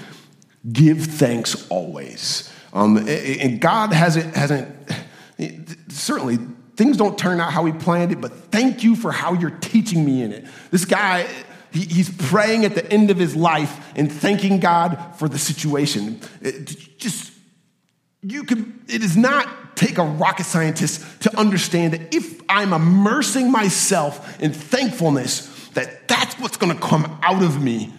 Give 0.72 1.04
thanks 1.04 1.68
always. 1.70 2.52
Um, 2.74 2.98
and 3.08 3.60
God 3.60 3.94
hasn't, 3.94 4.36
hasn't, 4.36 4.76
certainly 5.88 6.38
things 6.76 6.98
don't 6.98 7.18
turn 7.18 7.40
out 7.40 7.52
how 7.52 7.66
he 7.66 7.74
planned 7.74 8.12
it, 8.12 8.22
but 8.22 8.32
thank 8.52 8.84
you 8.84 8.96
for 8.96 9.12
how 9.12 9.34
you're 9.34 9.50
teaching 9.50 10.06
me 10.06 10.22
in 10.22 10.32
it. 10.32 10.46
This 10.70 10.86
guy, 10.86 11.28
he, 11.72 11.82
he's 11.82 12.10
praying 12.10 12.66
at 12.66 12.76
the 12.76 12.90
end 12.92 13.10
of 13.10 13.18
his 13.18 13.36
life 13.36 13.92
and 13.96 14.12
thanking 14.12 14.60
God 14.60 15.16
for 15.18 15.28
the 15.28 15.40
situation. 15.40 16.20
It, 16.42 16.98
just, 16.98 17.32
you 18.22 18.44
can, 18.44 18.84
it 18.88 19.00
does 19.00 19.18
not 19.18 19.78
take 19.78 19.98
a 19.98 20.04
rocket 20.04 20.46
scientist 20.46 21.22
to 21.22 21.38
understand 21.38 21.94
that 21.94 22.14
if 22.14 22.42
I'm 22.50 22.74
immersing 22.74 23.52
myself 23.52 24.42
in 24.42 24.52
thankfulness, 24.52 25.70
that 25.70 26.08
that's 26.08 26.36
what's 26.36 26.58
to 26.58 26.76
come 26.76 27.20
out 27.24 27.42
of 27.42 27.62
me 27.62 27.94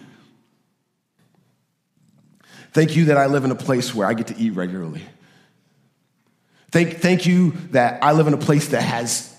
Thank 2.71 2.95
you 2.95 3.05
that 3.05 3.17
I 3.17 3.25
live 3.25 3.43
in 3.43 3.51
a 3.51 3.55
place 3.55 3.93
where 3.93 4.07
I 4.07 4.13
get 4.13 4.27
to 4.27 4.37
eat 4.37 4.51
regularly. 4.51 5.01
Thank, 6.71 6.97
thank 6.97 7.25
you 7.25 7.51
that 7.71 8.01
I 8.01 8.13
live 8.13 8.27
in 8.27 8.33
a 8.33 8.37
place 8.37 8.69
that 8.69 8.81
has 8.81 9.35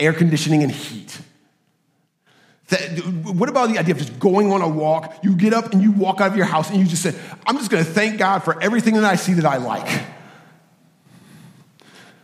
air 0.00 0.14
conditioning 0.14 0.62
and 0.62 0.72
heat. 0.72 1.18
That, 2.68 2.98
what 3.24 3.48
about 3.48 3.68
the 3.68 3.78
idea 3.78 3.94
of 3.94 4.00
just 4.00 4.18
going 4.18 4.52
on 4.52 4.62
a 4.62 4.68
walk? 4.68 5.18
You 5.22 5.36
get 5.36 5.52
up 5.52 5.72
and 5.72 5.82
you 5.82 5.92
walk 5.92 6.20
out 6.20 6.30
of 6.30 6.36
your 6.36 6.46
house 6.46 6.70
and 6.70 6.78
you 6.78 6.86
just 6.86 7.02
say, 7.02 7.14
I'm 7.46 7.58
just 7.58 7.70
going 7.70 7.84
to 7.84 7.90
thank 7.90 8.18
God 8.18 8.40
for 8.40 8.60
everything 8.60 8.94
that 8.94 9.04
I 9.04 9.16
see 9.16 9.34
that 9.34 9.44
I 9.44 9.58
like. 9.58 10.02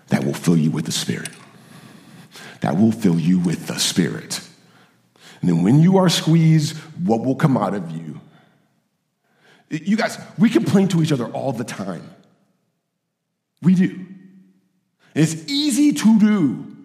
That 0.09 0.25
will 0.25 0.35
fill 0.35 0.57
you 0.57 0.71
with 0.71 0.87
the 0.87 0.92
Spirit. 0.92 1.31
That 2.61 2.77
will 2.77 2.92
fill 2.92 3.18
you 3.18 3.38
with 3.38 3.66
the 3.66 3.79
Spirit. 3.79 4.40
And 5.40 5.49
then 5.49 5.62
when 5.62 5.81
you 5.81 5.99
are 5.99 6.09
squeezed, 6.09 6.77
what 7.05 7.25
will 7.25 7.37
come 7.37 7.57
out 7.57 7.75
of 7.75 7.90
you? 7.90 8.21
You 9.73 9.97
guys, 9.97 10.19
we 10.39 10.51
complain 10.51 10.89
to 10.89 11.03
each 11.03 11.13
other 11.13 11.27
all 11.29 11.53
the 11.53 11.65
time. 11.65 12.09
We 13.63 13.75
do. 13.75 14.07
It's 15.15 15.49
easy 15.51 15.93
to 15.93 16.19
do. 16.19 16.77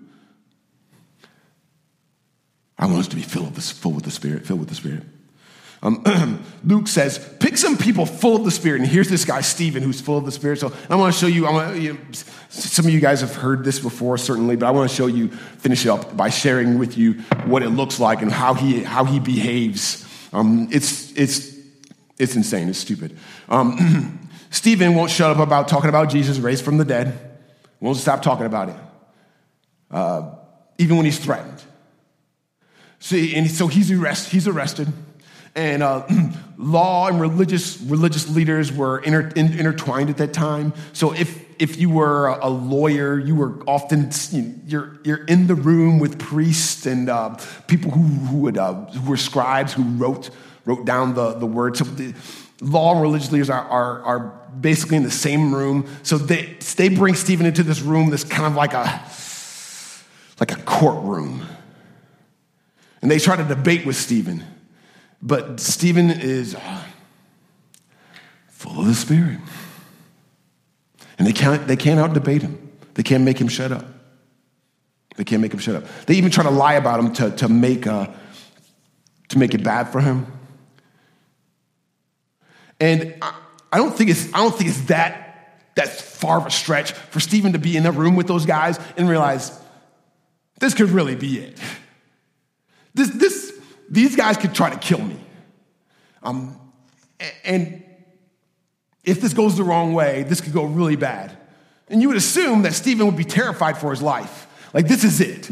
I 2.79 2.85
want 2.85 2.99
us 2.99 3.07
to 3.09 3.17
be 3.17 3.23
filled 3.23 3.47
with 3.47 3.55
the, 3.55 3.61
full 3.61 3.91
with 3.91 4.05
the 4.05 4.11
Spirit, 4.11 4.45
filled 4.45 4.61
with 4.61 4.69
the 4.69 4.75
Spirit. 4.75 5.03
Um, 5.83 6.43
Luke 6.63 6.87
says, 6.87 7.19
pick 7.39 7.57
some 7.57 7.77
people 7.77 8.05
full 8.05 8.37
of 8.37 8.45
the 8.45 8.51
Spirit. 8.51 8.81
And 8.81 8.89
here's 8.89 9.09
this 9.09 9.25
guy, 9.25 9.41
Stephen, 9.41 9.83
who's 9.83 9.99
full 9.99 10.17
of 10.17 10.25
the 10.25 10.31
Spirit. 10.31 10.59
So 10.59 10.71
I 10.89 10.95
want 10.95 11.13
to 11.13 11.19
show 11.19 11.27
you, 11.27 11.45
I 11.45 11.51
want, 11.51 11.77
you 11.77 11.93
know, 11.93 11.99
some 12.49 12.85
of 12.85 12.91
you 12.91 13.01
guys 13.01 13.19
have 13.19 13.35
heard 13.35 13.65
this 13.65 13.79
before, 13.79 14.17
certainly, 14.17 14.55
but 14.55 14.67
I 14.67 14.71
want 14.71 14.89
to 14.89 14.95
show 14.95 15.07
you, 15.07 15.27
finish 15.29 15.85
it 15.85 15.89
up 15.89 16.15
by 16.15 16.29
sharing 16.29 16.79
with 16.79 16.97
you 16.97 17.13
what 17.47 17.63
it 17.63 17.69
looks 17.69 17.99
like 17.99 18.21
and 18.21 18.31
how 18.31 18.53
he, 18.53 18.83
how 18.83 19.03
he 19.03 19.19
behaves. 19.19 20.05
Um, 20.31 20.69
it's, 20.71 21.11
it's 21.17 21.46
it's 22.19 22.35
insane. 22.35 22.69
It's 22.69 22.79
stupid. 22.79 23.17
Um, 23.49 24.29
Stephen 24.49 24.95
won't 24.95 25.11
shut 25.11 25.31
up 25.31 25.39
about 25.39 25.67
talking 25.67 25.89
about 25.89 26.09
Jesus 26.09 26.39
raised 26.39 26.63
from 26.63 26.77
the 26.77 26.85
dead. 26.85 27.19
Won't 27.79 27.97
stop 27.97 28.21
talking 28.21 28.45
about 28.45 28.69
it, 28.69 28.75
uh, 29.91 30.31
even 30.79 30.97
when 30.97 31.05
he's 31.05 31.19
threatened. 31.19 31.61
See, 32.99 33.35
and 33.35 33.49
so 33.51 33.67
he's, 33.67 33.91
arrest, 33.91 34.31
he's 34.31 34.47
arrested, 34.47 34.87
and 35.55 35.83
uh, 35.83 36.07
law 36.57 37.07
and 37.07 37.21
religious 37.21 37.79
religious 37.81 38.27
leaders 38.29 38.73
were 38.73 38.99
inter, 38.99 39.31
in, 39.35 39.53
intertwined 39.53 40.09
at 40.09 40.17
that 40.17 40.33
time. 40.33 40.73
So 40.93 41.13
if 41.13 41.45
if 41.59 41.77
you 41.77 41.89
were 41.89 42.27
a 42.27 42.49
lawyer, 42.49 43.19
you 43.19 43.35
were 43.35 43.61
often 43.67 44.09
you 44.31 44.41
know, 44.41 44.55
you're 44.65 44.99
you're 45.03 45.25
in 45.25 45.45
the 45.45 45.55
room 45.55 45.99
with 45.99 46.17
priests 46.17 46.87
and 46.87 47.09
uh, 47.09 47.37
people 47.67 47.91
who 47.91 48.01
who, 48.01 48.37
would, 48.37 48.57
uh, 48.57 48.73
who 48.73 49.09
were 49.09 49.17
scribes 49.17 49.73
who 49.73 49.83
wrote 49.83 50.31
wrote 50.67 50.85
down 50.85 51.15
the, 51.15 51.33
the 51.33 51.45
words. 51.45 51.79
So 51.79 51.85
the 51.85 52.13
law 52.61 52.91
and 52.91 53.01
religious 53.01 53.31
leaders 53.31 53.49
are, 53.49 53.63
are, 53.63 54.03
are 54.03 54.19
basically 54.59 54.97
in 54.97 55.03
the 55.03 55.11
same 55.11 55.55
room. 55.55 55.87
So 56.03 56.17
they, 56.17 56.57
they 56.75 56.89
bring 56.89 57.15
Stephen 57.15 57.45
into 57.45 57.63
this 57.63 57.81
room 57.81 58.09
this 58.09 58.23
kind 58.23 58.45
of 58.45 58.55
like 58.55 58.73
a, 58.73 59.01
like 60.39 60.51
a 60.51 60.61
courtroom. 60.63 61.45
And 63.01 63.09
they 63.09 63.19
try 63.19 63.35
to 63.37 63.43
debate 63.43 63.85
with 63.85 63.95
Stephen. 63.95 64.43
But 65.21 65.59
Stephen 65.59 66.09
is 66.09 66.55
uh, 66.55 66.83
full 68.49 68.81
of 68.81 68.87
the 68.87 68.93
Spirit. 68.93 69.39
And 71.17 71.27
they 71.27 71.31
can't, 71.33 71.65
they 71.67 71.77
can't 71.77 71.99
out 71.99 72.13
debate 72.13 72.41
him. 72.41 72.71
They 72.95 73.03
can't 73.03 73.23
make 73.23 73.39
him 73.39 73.47
shut 73.47 73.71
up. 73.71 73.85
They 75.15 75.23
can't 75.23 75.41
make 75.41 75.53
him 75.53 75.59
shut 75.59 75.75
up. 75.75 75.85
They 76.05 76.15
even 76.15 76.29
try 76.29 76.43
to 76.43 76.51
lie 76.51 76.73
about 76.73 76.99
him 76.99 77.13
to, 77.13 77.31
to, 77.37 77.49
make, 77.49 77.87
uh, 77.87 78.07
to 79.29 79.37
make 79.37 79.53
it 79.53 79.63
bad 79.63 79.85
for 79.85 80.01
him. 80.01 80.27
And 82.79 83.15
I 83.21 83.77
don't 83.77 83.95
think 83.95 84.09
it's, 84.09 84.33
I 84.33 84.37
don't 84.37 84.55
think 84.55 84.69
it's 84.69 84.81
that, 84.81 85.63
that's 85.75 86.01
far 86.01 86.37
of 86.37 86.45
a 86.45 86.51
stretch 86.51 86.91
for 86.91 87.19
Stephen 87.19 87.53
to 87.53 87.59
be 87.59 87.77
in 87.77 87.83
the 87.83 87.91
room 87.91 88.15
with 88.15 88.27
those 88.27 88.45
guys 88.45 88.79
and 88.97 89.09
realize 89.09 89.57
this 90.59 90.73
could 90.73 90.89
really 90.89 91.15
be 91.15 91.39
it. 91.39 91.59
This, 92.93 93.09
this, 93.09 93.53
these 93.89 94.15
guys 94.15 94.37
could 94.37 94.53
try 94.53 94.69
to 94.69 94.77
kill 94.77 95.01
me. 95.01 95.19
Um, 96.23 96.59
and 97.43 97.83
if 99.03 99.21
this 99.21 99.33
goes 99.33 99.55
the 99.55 99.63
wrong 99.63 99.93
way, 99.93 100.23
this 100.23 100.41
could 100.41 100.53
go 100.53 100.65
really 100.65 100.95
bad. 100.95 101.37
And 101.89 102.01
you 102.01 102.07
would 102.09 102.17
assume 102.17 102.63
that 102.63 102.73
Stephen 102.73 103.05
would 103.05 103.15
be 103.15 103.23
terrified 103.23 103.77
for 103.77 103.91
his 103.91 104.01
life. 104.01 104.47
Like, 104.73 104.87
this 104.87 105.03
is 105.03 105.21
it. 105.21 105.49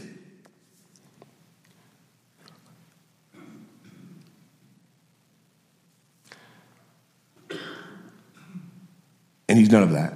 And 9.55 9.61
he's 9.61 9.71
none 9.71 9.83
of 9.83 9.93
that. 9.93 10.11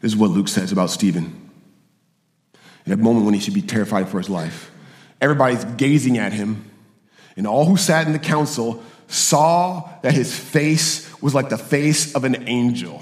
This 0.00 0.10
is 0.10 0.16
what 0.16 0.30
Luke 0.30 0.48
says 0.48 0.72
about 0.72 0.90
Stephen. 0.90 1.52
In 2.84 2.90
a 2.90 2.96
moment 2.96 3.26
when 3.26 3.34
he 3.34 3.38
should 3.38 3.54
be 3.54 3.62
terrified 3.62 4.08
for 4.08 4.18
his 4.18 4.28
life, 4.28 4.72
everybody's 5.20 5.64
gazing 5.64 6.18
at 6.18 6.32
him, 6.32 6.68
And 7.36 7.46
all 7.46 7.64
who 7.64 7.76
sat 7.76 8.08
in 8.08 8.12
the 8.12 8.18
council 8.18 8.82
saw 9.06 9.88
that 10.02 10.14
his 10.14 10.36
face 10.36 11.08
was 11.22 11.32
like 11.32 11.48
the 11.48 11.58
face 11.58 12.12
of 12.16 12.24
an 12.24 12.48
angel. 12.48 13.00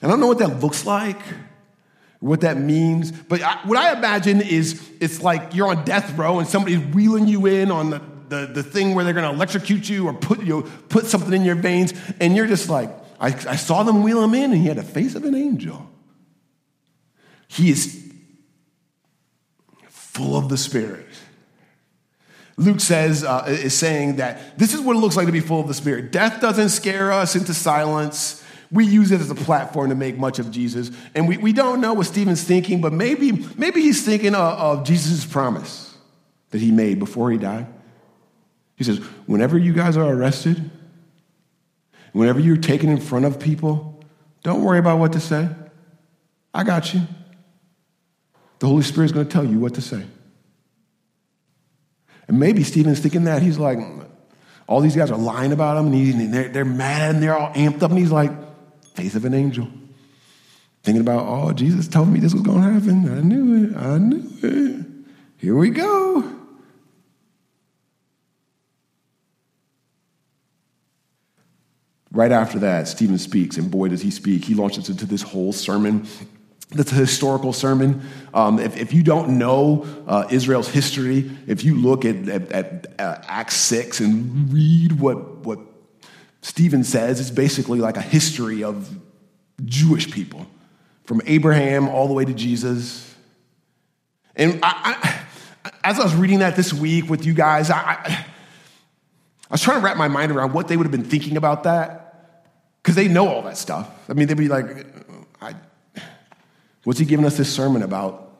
And 0.00 0.08
I 0.08 0.12
don't 0.12 0.20
know 0.20 0.28
what 0.28 0.38
that 0.38 0.60
looks 0.60 0.86
like, 0.86 1.20
what 2.20 2.42
that 2.42 2.58
means, 2.58 3.10
but 3.10 3.42
I, 3.42 3.58
what 3.64 3.76
I 3.76 3.92
imagine 3.92 4.40
is 4.40 4.88
it's 5.00 5.20
like 5.20 5.52
you're 5.56 5.66
on 5.66 5.84
death 5.84 6.16
row 6.16 6.38
and 6.38 6.46
somebody's 6.46 6.78
wheeling 6.94 7.26
you 7.26 7.46
in 7.46 7.72
on 7.72 7.90
the, 7.90 8.02
the, 8.28 8.46
the 8.54 8.62
thing 8.62 8.94
where 8.94 9.04
they're 9.04 9.14
gonna 9.14 9.32
electrocute 9.32 9.88
you 9.88 10.06
or 10.06 10.14
put, 10.14 10.38
you 10.44 10.60
know, 10.60 10.62
put 10.88 11.06
something 11.06 11.32
in 11.32 11.44
your 11.44 11.56
veins, 11.56 11.92
and 12.20 12.36
you're 12.36 12.46
just 12.46 12.68
like, 12.68 12.90
I, 13.20 13.28
I 13.28 13.56
saw 13.56 13.82
them 13.82 14.02
wheel 14.02 14.22
him 14.22 14.34
in 14.34 14.52
and 14.52 14.60
he 14.60 14.68
had 14.68 14.76
the 14.76 14.82
face 14.82 15.14
of 15.14 15.24
an 15.24 15.34
angel. 15.34 15.88
He 17.48 17.70
is 17.70 18.12
full 19.88 20.36
of 20.36 20.48
the 20.48 20.56
Spirit. 20.56 21.06
Luke 22.56 22.80
says, 22.80 23.22
uh, 23.24 23.44
is 23.48 23.74
saying 23.74 24.16
that 24.16 24.58
this 24.58 24.74
is 24.74 24.80
what 24.80 24.96
it 24.96 24.98
looks 24.98 25.16
like 25.16 25.26
to 25.26 25.32
be 25.32 25.40
full 25.40 25.60
of 25.60 25.68
the 25.68 25.74
Spirit. 25.74 26.10
Death 26.10 26.40
doesn't 26.40 26.70
scare 26.70 27.12
us 27.12 27.36
into 27.36 27.54
silence. 27.54 28.44
We 28.70 28.84
use 28.84 29.12
it 29.12 29.20
as 29.20 29.30
a 29.30 29.34
platform 29.34 29.90
to 29.90 29.94
make 29.94 30.18
much 30.18 30.38
of 30.38 30.50
Jesus. 30.50 30.90
And 31.14 31.28
we, 31.28 31.36
we 31.36 31.52
don't 31.52 31.80
know 31.80 31.94
what 31.94 32.06
Stephen's 32.06 32.42
thinking, 32.42 32.80
but 32.80 32.92
maybe, 32.92 33.32
maybe 33.56 33.80
he's 33.80 34.04
thinking 34.04 34.34
of, 34.34 34.58
of 34.58 34.84
Jesus' 34.84 35.24
promise 35.24 35.96
that 36.50 36.60
he 36.60 36.72
made 36.72 36.98
before 36.98 37.30
he 37.30 37.38
died. 37.38 37.66
He 38.76 38.84
says, 38.84 38.98
Whenever 39.26 39.56
you 39.56 39.72
guys 39.72 39.96
are 39.96 40.12
arrested, 40.12 40.70
whenever 42.12 42.40
you're 42.40 42.56
taken 42.56 42.88
in 42.88 42.98
front 42.98 43.24
of 43.24 43.38
people, 43.38 44.02
don't 44.42 44.62
worry 44.62 44.78
about 44.78 44.98
what 44.98 45.12
to 45.12 45.20
say. 45.20 45.48
I 46.54 46.64
got 46.64 46.94
you. 46.94 47.02
The 48.58 48.66
Holy 48.66 48.82
Spirit's 48.82 49.12
going 49.12 49.26
to 49.26 49.32
tell 49.32 49.44
you 49.44 49.60
what 49.60 49.74
to 49.74 49.80
say. 49.80 50.02
And 52.26 52.38
maybe 52.38 52.62
Stephen's 52.62 53.00
thinking 53.00 53.24
that. 53.24 53.42
He's 53.42 53.58
like, 53.58 53.78
all 54.66 54.80
these 54.80 54.96
guys 54.96 55.10
are 55.10 55.18
lying 55.18 55.52
about 55.52 55.78
him, 55.78 55.92
and, 55.92 56.20
and 56.20 56.34
they're, 56.34 56.48
they're 56.48 56.64
mad 56.64 57.14
and 57.14 57.22
they're 57.22 57.36
all 57.36 57.52
amped 57.54 57.82
up, 57.82 57.90
and 57.90 57.98
he's 57.98 58.12
like, 58.12 58.30
face 58.94 59.14
of 59.14 59.24
an 59.24 59.34
angel. 59.34 59.68
Thinking 60.82 61.00
about, 61.00 61.26
oh, 61.26 61.52
Jesus 61.52 61.88
told 61.88 62.08
me 62.08 62.20
this 62.20 62.34
was 62.34 62.42
going 62.42 62.62
to 62.62 62.70
happen. 62.70 63.18
I 63.18 63.20
knew 63.20 63.64
it. 63.64 63.76
I 63.76 63.98
knew 63.98 64.30
it. 64.42 64.86
Here 65.38 65.56
we 65.56 65.70
go. 65.70 66.37
Right 72.18 72.32
after 72.32 72.58
that, 72.58 72.88
Stephen 72.88 73.16
speaks, 73.16 73.58
and 73.58 73.70
boy, 73.70 73.90
does 73.90 74.02
he 74.02 74.10
speak. 74.10 74.44
He 74.44 74.54
launches 74.54 74.88
into 74.88 75.06
this 75.06 75.22
whole 75.22 75.52
sermon 75.52 76.04
that's 76.72 76.90
a 76.90 76.96
historical 76.96 77.52
sermon. 77.52 78.02
Um, 78.34 78.58
if, 78.58 78.76
if, 78.76 78.92
you 78.92 79.04
don't 79.04 79.38
know 79.38 79.86
uh, 80.08 80.26
Israel's 80.28 80.66
history, 80.66 81.30
if 81.46 81.62
you 81.62 81.76
look 81.76 82.04
at, 82.04 82.28
at, 82.28 82.50
at 82.50 82.86
uh, 82.98 83.22
Acts 83.28 83.54
6 83.54 84.00
and 84.00 84.52
read 84.52 84.98
what, 84.98 85.46
what 85.46 85.60
Stephen 86.42 86.82
says, 86.82 87.20
it's 87.20 87.30
basically 87.30 87.78
like 87.78 87.96
a 87.96 88.02
history 88.02 88.64
of 88.64 88.98
Jewish 89.64 90.10
people 90.10 90.44
from 91.04 91.22
Abraham 91.24 91.88
all 91.88 92.08
the 92.08 92.14
way 92.14 92.24
to 92.24 92.34
Jesus. 92.34 93.14
And 94.34 94.58
I, 94.64 95.22
I, 95.64 95.70
as 95.84 96.00
I 96.00 96.02
was 96.02 96.16
reading 96.16 96.40
that 96.40 96.56
this 96.56 96.72
week 96.72 97.08
with 97.08 97.24
you 97.24 97.32
guys, 97.32 97.70
I, 97.70 97.96
I 98.02 98.24
was 99.52 99.62
trying 99.62 99.78
to 99.78 99.84
wrap 99.84 99.96
my 99.96 100.08
mind 100.08 100.32
around 100.32 100.52
what 100.52 100.66
they 100.66 100.76
would 100.76 100.84
have 100.84 100.90
been 100.90 101.04
thinking 101.04 101.36
about 101.36 101.62
that 101.62 102.07
because 102.82 102.94
they 102.94 103.08
know 103.08 103.28
all 103.28 103.42
that 103.42 103.56
stuff. 103.56 103.88
I 104.08 104.14
mean, 104.14 104.28
they'd 104.28 104.36
be 104.36 104.48
like, 104.48 104.86
I, 105.40 105.54
What's 106.88 106.98
he 106.98 107.04
giving 107.04 107.26
us 107.26 107.36
this 107.36 107.54
sermon 107.54 107.82
about? 107.82 108.32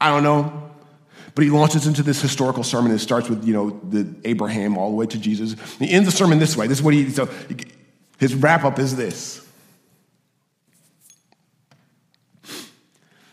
I 0.00 0.10
don't 0.10 0.24
know. 0.24 0.70
But 1.36 1.44
he 1.44 1.50
launches 1.50 1.86
into 1.86 2.02
this 2.02 2.20
historical 2.20 2.64
sermon. 2.64 2.90
It 2.90 2.98
starts 2.98 3.28
with, 3.28 3.44
you 3.44 3.52
know, 3.52 3.80
the 3.88 4.12
Abraham 4.24 4.76
all 4.76 4.90
the 4.90 4.96
way 4.96 5.06
to 5.06 5.16
Jesus. 5.16 5.54
He 5.78 5.88
ends 5.88 6.10
the 6.10 6.16
sermon 6.16 6.40
this 6.40 6.56
way. 6.56 6.66
This 6.66 6.78
is 6.78 6.84
what 6.84 6.94
he, 6.94 7.08
so 7.10 7.28
his 8.18 8.34
wrap 8.34 8.64
up 8.64 8.80
is 8.80 8.96
this. 8.96 9.46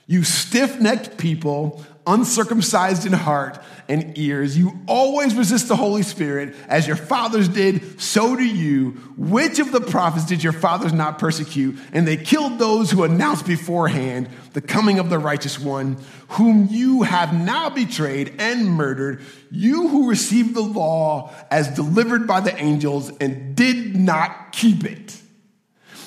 You 0.06 0.24
stiff 0.24 0.80
necked 0.80 1.18
people, 1.18 1.84
uncircumcised 2.08 3.06
in 3.06 3.14
heart 3.14 3.60
and 3.90 4.18
ears. 4.18 4.58
You 4.58 4.80
always 4.88 5.36
resist 5.36 5.68
the 5.68 5.76
Holy 5.76 6.04
Spirit, 6.04 6.56
as 6.68 6.88
your 6.88 6.96
fathers 6.96 7.48
did, 7.48 8.02
so 8.02 8.36
do 8.36 8.44
you. 8.44 8.92
Which 9.18 9.60
of 9.60 9.72
the 9.72 9.82
prophets 9.82 10.26
did 10.26 10.44
your 10.44 10.54
fathers 10.54 10.94
not 10.94 11.20
persecute? 11.20 11.78
And 11.94 12.08
they 12.08 12.18
killed 12.18 12.60
those 12.60 12.92
who 12.92 13.04
announced 13.04 13.46
beforehand 13.46 14.30
the 14.54 14.62
coming 14.62 15.00
of 15.00 15.10
the 15.10 15.20
righteous 15.20 15.60
one, 15.60 15.98
whom 16.30 16.68
you 16.70 17.04
have 17.04 17.34
now 17.34 17.70
betrayed 17.70 18.34
and 18.40 18.66
murdered. 18.66 19.22
You 19.52 19.88
who 19.88 20.10
received 20.10 20.56
the 20.56 20.62
law 20.62 21.34
as 21.52 21.68
delivered 21.70 22.28
by 22.28 22.40
the 22.40 22.56
angels 22.58 23.12
and 23.20 23.56
did 23.56 23.96
not 23.96 24.52
keep 24.52 24.84
it. 24.84 25.22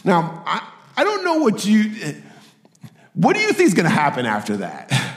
Now, 0.05 0.43
I, 0.47 0.67
I 0.97 1.05
don't 1.05 1.25
know 1.25 1.39
what 1.39 1.65
you, 1.65 2.15
what 3.15 3.35
do 3.35 3.41
you 3.41 3.53
think 3.53 3.69
is 3.69 3.75
going 3.75 3.85
to 3.85 3.91
happen 3.91 4.27
after 4.27 4.59
that? 4.59 4.93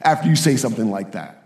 after 0.00 0.28
you 0.28 0.36
say 0.36 0.56
something 0.56 0.90
like 0.90 1.12
that. 1.12 1.36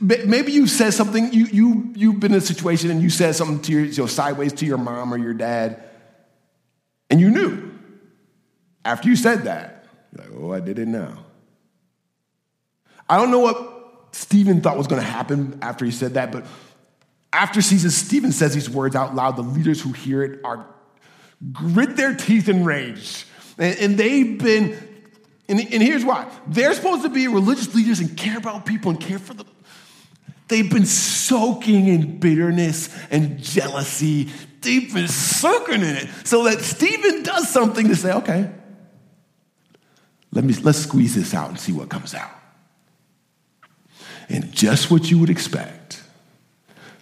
maybe 0.00 0.52
you 0.52 0.66
said 0.66 0.92
something, 0.92 1.32
you, 1.32 1.46
you, 1.46 1.92
you've 1.94 2.20
been 2.20 2.32
in 2.32 2.38
a 2.38 2.40
situation 2.40 2.90
and 2.90 3.02
you 3.02 3.10
said 3.10 3.34
something 3.34 3.60
to 3.62 3.72
your, 3.72 3.84
you 3.84 3.98
know, 3.98 4.06
sideways 4.06 4.52
to 4.54 4.66
your 4.66 4.78
mom 4.78 5.12
or 5.12 5.18
your 5.18 5.34
dad, 5.34 5.82
and 7.10 7.20
you 7.20 7.30
knew. 7.30 7.70
After 8.84 9.08
you 9.08 9.16
said 9.16 9.44
that, 9.44 9.86
you're 10.16 10.24
like, 10.24 10.34
oh, 10.40 10.52
I 10.52 10.60
did 10.60 10.78
it 10.78 10.88
now. 10.88 11.24
I 13.08 13.18
don't 13.18 13.30
know 13.30 13.40
what 13.40 14.14
Stephen 14.14 14.60
thought 14.60 14.78
was 14.78 14.86
going 14.86 15.02
to 15.02 15.08
happen 15.08 15.58
after 15.60 15.84
he 15.84 15.90
said 15.90 16.14
that, 16.14 16.32
but 16.32 16.46
after 17.32 17.60
season, 17.62 17.90
Stephen 17.90 18.32
says 18.32 18.54
these 18.54 18.70
words 18.70 18.96
out 18.96 19.14
loud, 19.14 19.36
the 19.36 19.42
leaders 19.42 19.80
who 19.80 19.92
hear 19.92 20.22
it 20.22 20.40
are 20.44 20.66
grit 21.52 21.96
their 21.96 22.14
teeth 22.14 22.48
in 22.48 22.64
rage. 22.64 23.26
And 23.58 23.98
they've 23.98 24.38
been 24.38 24.76
and, 25.50 25.60
and 25.60 25.82
here's 25.82 26.04
why 26.04 26.30
they're 26.46 26.72
supposed 26.74 27.02
to 27.02 27.08
be 27.08 27.26
religious 27.26 27.74
leaders 27.74 27.98
and 27.98 28.16
care 28.16 28.38
about 28.38 28.64
people 28.64 28.90
and 28.90 29.00
care 29.00 29.18
for 29.18 29.34
them. 29.34 29.48
They've 30.46 30.70
been 30.70 30.86
soaking 30.86 31.88
in 31.88 32.18
bitterness 32.18 32.88
and 33.10 33.40
jealousy. 33.42 34.30
They've 34.60 34.92
been 34.92 35.08
soaking 35.08 35.82
in 35.82 35.96
it. 35.96 36.08
So 36.24 36.44
that 36.44 36.60
Stephen 36.60 37.22
does 37.24 37.48
something 37.48 37.88
to 37.88 37.96
say, 37.96 38.12
okay, 38.12 38.50
let 40.32 40.44
me, 40.44 40.54
let's 40.62 40.78
squeeze 40.78 41.16
this 41.16 41.34
out 41.34 41.50
and 41.50 41.58
see 41.58 41.72
what 41.72 41.88
comes 41.88 42.14
out. 42.14 42.30
And 44.28 44.52
just 44.52 44.90
what 44.90 45.10
you 45.10 45.18
would 45.18 45.30
expect, 45.30 46.02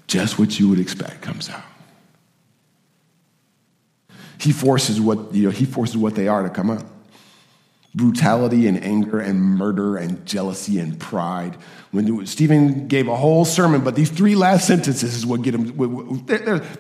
just 0.06 0.38
what 0.38 0.58
you 0.58 0.70
would 0.70 0.80
expect 0.80 1.20
comes 1.20 1.50
out. 1.50 1.64
He 4.40 4.52
forces 4.52 5.00
what, 5.00 5.34
you 5.34 5.44
know, 5.44 5.50
he 5.50 5.66
forces 5.66 5.96
what 5.98 6.14
they 6.14 6.28
are 6.28 6.42
to 6.42 6.50
come 6.50 6.70
out 6.70 6.84
brutality 7.94 8.66
and 8.66 8.82
anger 8.82 9.18
and 9.18 9.40
murder 9.40 9.96
and 9.96 10.24
jealousy 10.26 10.78
and 10.78 10.98
pride. 10.98 11.56
When 11.90 12.26
Stephen 12.26 12.86
gave 12.86 13.08
a 13.08 13.16
whole 13.16 13.44
sermon, 13.44 13.82
but 13.82 13.94
these 13.94 14.10
three 14.10 14.34
last 14.34 14.66
sentences 14.66 15.14
is 15.14 15.26
what 15.26 15.42
get 15.42 15.54
him. 15.54 15.74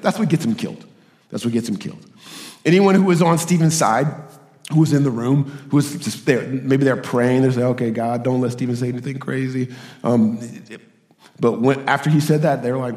That's 0.00 0.18
what 0.18 0.28
gets 0.28 0.44
him 0.44 0.54
killed. 0.54 0.84
That's 1.30 1.44
what 1.44 1.52
gets 1.52 1.68
him 1.68 1.76
killed. 1.76 2.04
Anyone 2.64 2.94
who 2.94 3.04
was 3.04 3.22
on 3.22 3.38
Stephen's 3.38 3.74
side, 3.74 4.06
who 4.70 4.80
was 4.80 4.92
in 4.92 5.02
the 5.02 5.10
room, 5.10 5.44
who 5.70 5.76
was 5.76 5.96
just 5.96 6.26
there, 6.26 6.46
maybe 6.46 6.84
they're 6.84 6.96
praying. 6.96 7.42
they're 7.42 7.52
saying, 7.52 7.66
"Okay, 7.68 7.90
God, 7.90 8.22
don't 8.22 8.40
let 8.40 8.52
Stephen 8.52 8.76
say 8.76 8.88
anything 8.88 9.18
crazy." 9.18 9.74
Um, 10.04 10.38
but 11.40 11.60
when, 11.60 11.88
after 11.88 12.10
he 12.10 12.20
said 12.20 12.42
that, 12.42 12.62
they're 12.62 12.76
like, 12.76 12.96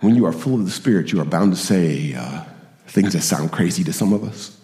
When 0.00 0.14
you 0.14 0.24
are 0.24 0.32
full 0.32 0.54
of 0.54 0.64
the 0.64 0.70
Spirit, 0.70 1.12
you 1.12 1.20
are 1.20 1.26
bound 1.26 1.52
to 1.52 1.58
say 1.58 2.14
uh, 2.14 2.44
things 2.86 3.12
that 3.12 3.20
sound 3.20 3.52
crazy 3.52 3.84
to 3.84 3.92
some 3.92 4.12
of 4.12 4.24
us. 4.24 4.56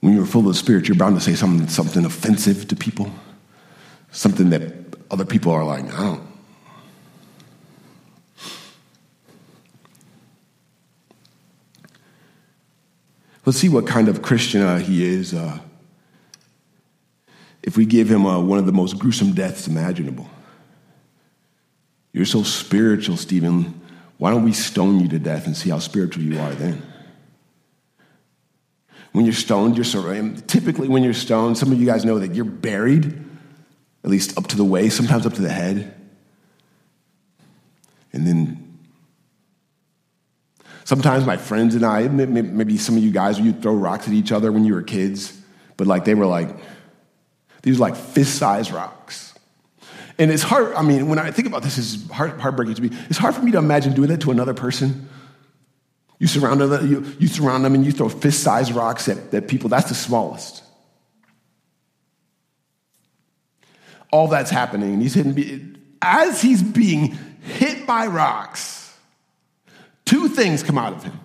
When 0.00 0.14
you're 0.14 0.26
full 0.26 0.42
of 0.42 0.46
the 0.46 0.54
Spirit, 0.54 0.88
you're 0.88 0.96
bound 0.96 1.16
to 1.16 1.20
say 1.20 1.34
something, 1.34 1.68
something 1.68 2.04
offensive 2.04 2.68
to 2.68 2.76
people, 2.76 3.10
something 4.12 4.50
that 4.50 4.72
other 5.10 5.24
people 5.24 5.52
are 5.52 5.64
like, 5.64 5.84
I 5.92 6.04
don't. 6.04 6.30
Let's 13.44 13.58
see 13.58 13.68
what 13.68 13.86
kind 13.86 14.08
of 14.08 14.22
Christian 14.22 14.62
uh, 14.62 14.78
he 14.78 15.04
is. 15.04 15.34
Uh, 15.34 15.58
if 17.62 17.76
we 17.76 17.86
give 17.86 18.10
him 18.10 18.26
uh, 18.26 18.40
one 18.40 18.58
of 18.58 18.66
the 18.66 18.72
most 18.72 18.98
gruesome 18.98 19.32
deaths 19.32 19.66
imaginable. 19.66 20.28
You're 22.12 22.26
so 22.26 22.42
spiritual, 22.42 23.16
Stephen. 23.16 23.80
Why 24.18 24.30
don't 24.30 24.44
we 24.44 24.52
stone 24.52 25.00
you 25.00 25.08
to 25.08 25.18
death 25.18 25.46
and 25.46 25.56
see 25.56 25.70
how 25.70 25.78
spiritual 25.78 26.22
you 26.22 26.38
are 26.38 26.52
then? 26.52 26.82
When 29.12 29.24
you're 29.24 29.34
stoned, 29.34 29.76
you're 29.76 29.84
surrounded. 29.84 30.46
Typically, 30.48 30.88
when 30.88 31.02
you're 31.02 31.14
stoned, 31.14 31.58
some 31.58 31.72
of 31.72 31.80
you 31.80 31.86
guys 31.86 32.04
know 32.04 32.18
that 32.18 32.34
you're 32.34 32.44
buried, 32.44 33.06
at 34.04 34.10
least 34.10 34.38
up 34.38 34.46
to 34.48 34.56
the 34.56 34.64
waist, 34.64 34.96
sometimes 34.96 35.26
up 35.26 35.34
to 35.34 35.42
the 35.42 35.50
head. 35.50 35.94
And 38.12 38.26
then 38.26 38.78
sometimes 40.84 41.24
my 41.24 41.36
friends 41.36 41.74
and 41.74 41.84
I, 41.84 42.08
maybe 42.08 42.76
some 42.78 42.96
of 42.96 43.02
you 43.02 43.10
guys, 43.10 43.38
you 43.38 43.52
throw 43.52 43.74
rocks 43.74 44.06
at 44.06 44.14
each 44.14 44.32
other 44.32 44.52
when 44.52 44.64
you 44.64 44.74
were 44.74 44.82
kids, 44.82 45.36
but 45.76 45.86
like 45.86 46.04
they 46.04 46.14
were 46.14 46.26
like, 46.26 46.56
these 47.62 47.78
were 47.78 47.88
like 47.88 47.96
fist 47.96 48.36
sized 48.36 48.70
rocks. 48.70 49.34
And 50.18 50.30
it's 50.30 50.42
hard, 50.42 50.74
I 50.74 50.82
mean, 50.82 51.08
when 51.08 51.18
I 51.18 51.30
think 51.30 51.48
about 51.48 51.62
this, 51.62 51.78
it's 51.78 52.10
heart, 52.10 52.38
heartbreaking 52.38 52.74
to 52.74 52.82
me. 52.82 52.90
It's 53.08 53.18
hard 53.18 53.34
for 53.34 53.42
me 53.42 53.52
to 53.52 53.58
imagine 53.58 53.94
doing 53.94 54.08
that 54.08 54.20
to 54.22 54.30
another 54.30 54.52
person. 54.52 55.08
You 56.18 56.26
surround 56.26 56.60
them, 56.60 56.90
you, 56.90 57.16
you 57.18 57.26
surround 57.26 57.64
them 57.64 57.74
and 57.74 57.84
you 57.84 57.92
throw 57.92 58.10
fist 58.10 58.42
sized 58.42 58.72
rocks 58.72 59.08
at, 59.08 59.32
at 59.32 59.48
people. 59.48 59.70
That's 59.70 59.88
the 59.88 59.94
smallest. 59.94 60.62
All 64.12 64.28
that's 64.28 64.50
happening. 64.50 65.00
He's 65.00 65.14
hitting, 65.14 65.78
as 66.02 66.42
he's 66.42 66.62
being 66.62 67.16
hit 67.42 67.86
by 67.86 68.06
rocks, 68.06 68.94
two 70.04 70.28
things 70.28 70.62
come 70.62 70.76
out 70.76 70.92
of 70.92 71.02
him. 71.02 71.18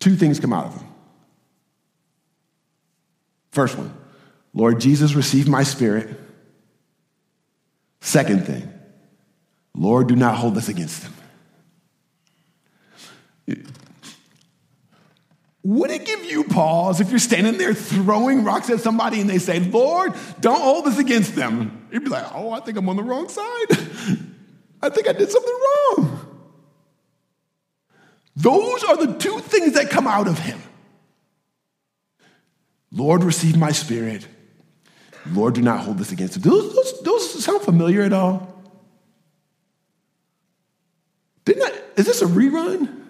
Two 0.00 0.16
things 0.16 0.38
come 0.38 0.52
out 0.52 0.66
of 0.66 0.74
him. 0.74 0.88
First 3.52 3.78
one, 3.78 3.96
Lord 4.54 4.80
Jesus, 4.80 5.14
receive 5.14 5.48
my 5.48 5.64
spirit. 5.64 6.20
Second 8.00 8.46
thing, 8.46 8.72
Lord, 9.74 10.06
do 10.08 10.16
not 10.16 10.36
hold 10.36 10.54
this 10.54 10.68
against 10.68 11.02
them. 11.02 11.14
Would 15.64 15.90
it 15.90 16.04
give 16.04 16.24
you 16.26 16.44
pause 16.44 17.00
if 17.00 17.08
you're 17.10 17.18
standing 17.18 17.56
there 17.56 17.72
throwing 17.72 18.44
rocks 18.44 18.68
at 18.68 18.80
somebody 18.80 19.20
and 19.20 19.28
they 19.28 19.38
say, 19.38 19.60
Lord, 19.60 20.12
don't 20.38 20.60
hold 20.60 20.84
this 20.84 20.98
against 20.98 21.34
them? 21.34 21.88
You'd 21.90 22.04
be 22.04 22.10
like, 22.10 22.26
oh, 22.34 22.50
I 22.52 22.60
think 22.60 22.76
I'm 22.76 22.88
on 22.88 22.96
the 22.96 23.02
wrong 23.02 23.28
side. 23.30 23.66
I 24.82 24.90
think 24.90 25.08
I 25.08 25.12
did 25.12 25.30
something 25.30 25.54
wrong. 25.96 26.20
Those 28.36 28.84
are 28.84 29.06
the 29.06 29.14
two 29.14 29.38
things 29.38 29.72
that 29.72 29.88
come 29.88 30.06
out 30.06 30.28
of 30.28 30.38
him. 30.38 30.60
Lord, 32.92 33.24
receive 33.24 33.56
my 33.56 33.72
spirit. 33.72 34.26
Lord, 35.32 35.54
do 35.54 35.62
not 35.62 35.80
hold 35.80 35.98
this 35.98 36.12
against 36.12 36.36
him. 36.36 36.42
Those, 36.42 36.74
those, 36.74 37.00
those 37.02 37.44
sound 37.44 37.62
familiar 37.62 38.02
at 38.02 38.12
all? 38.12 38.62
Didn't 41.44 41.62
I, 41.62 41.72
is 41.96 42.06
this 42.06 42.22
a 42.22 42.26
rerun? 42.26 43.02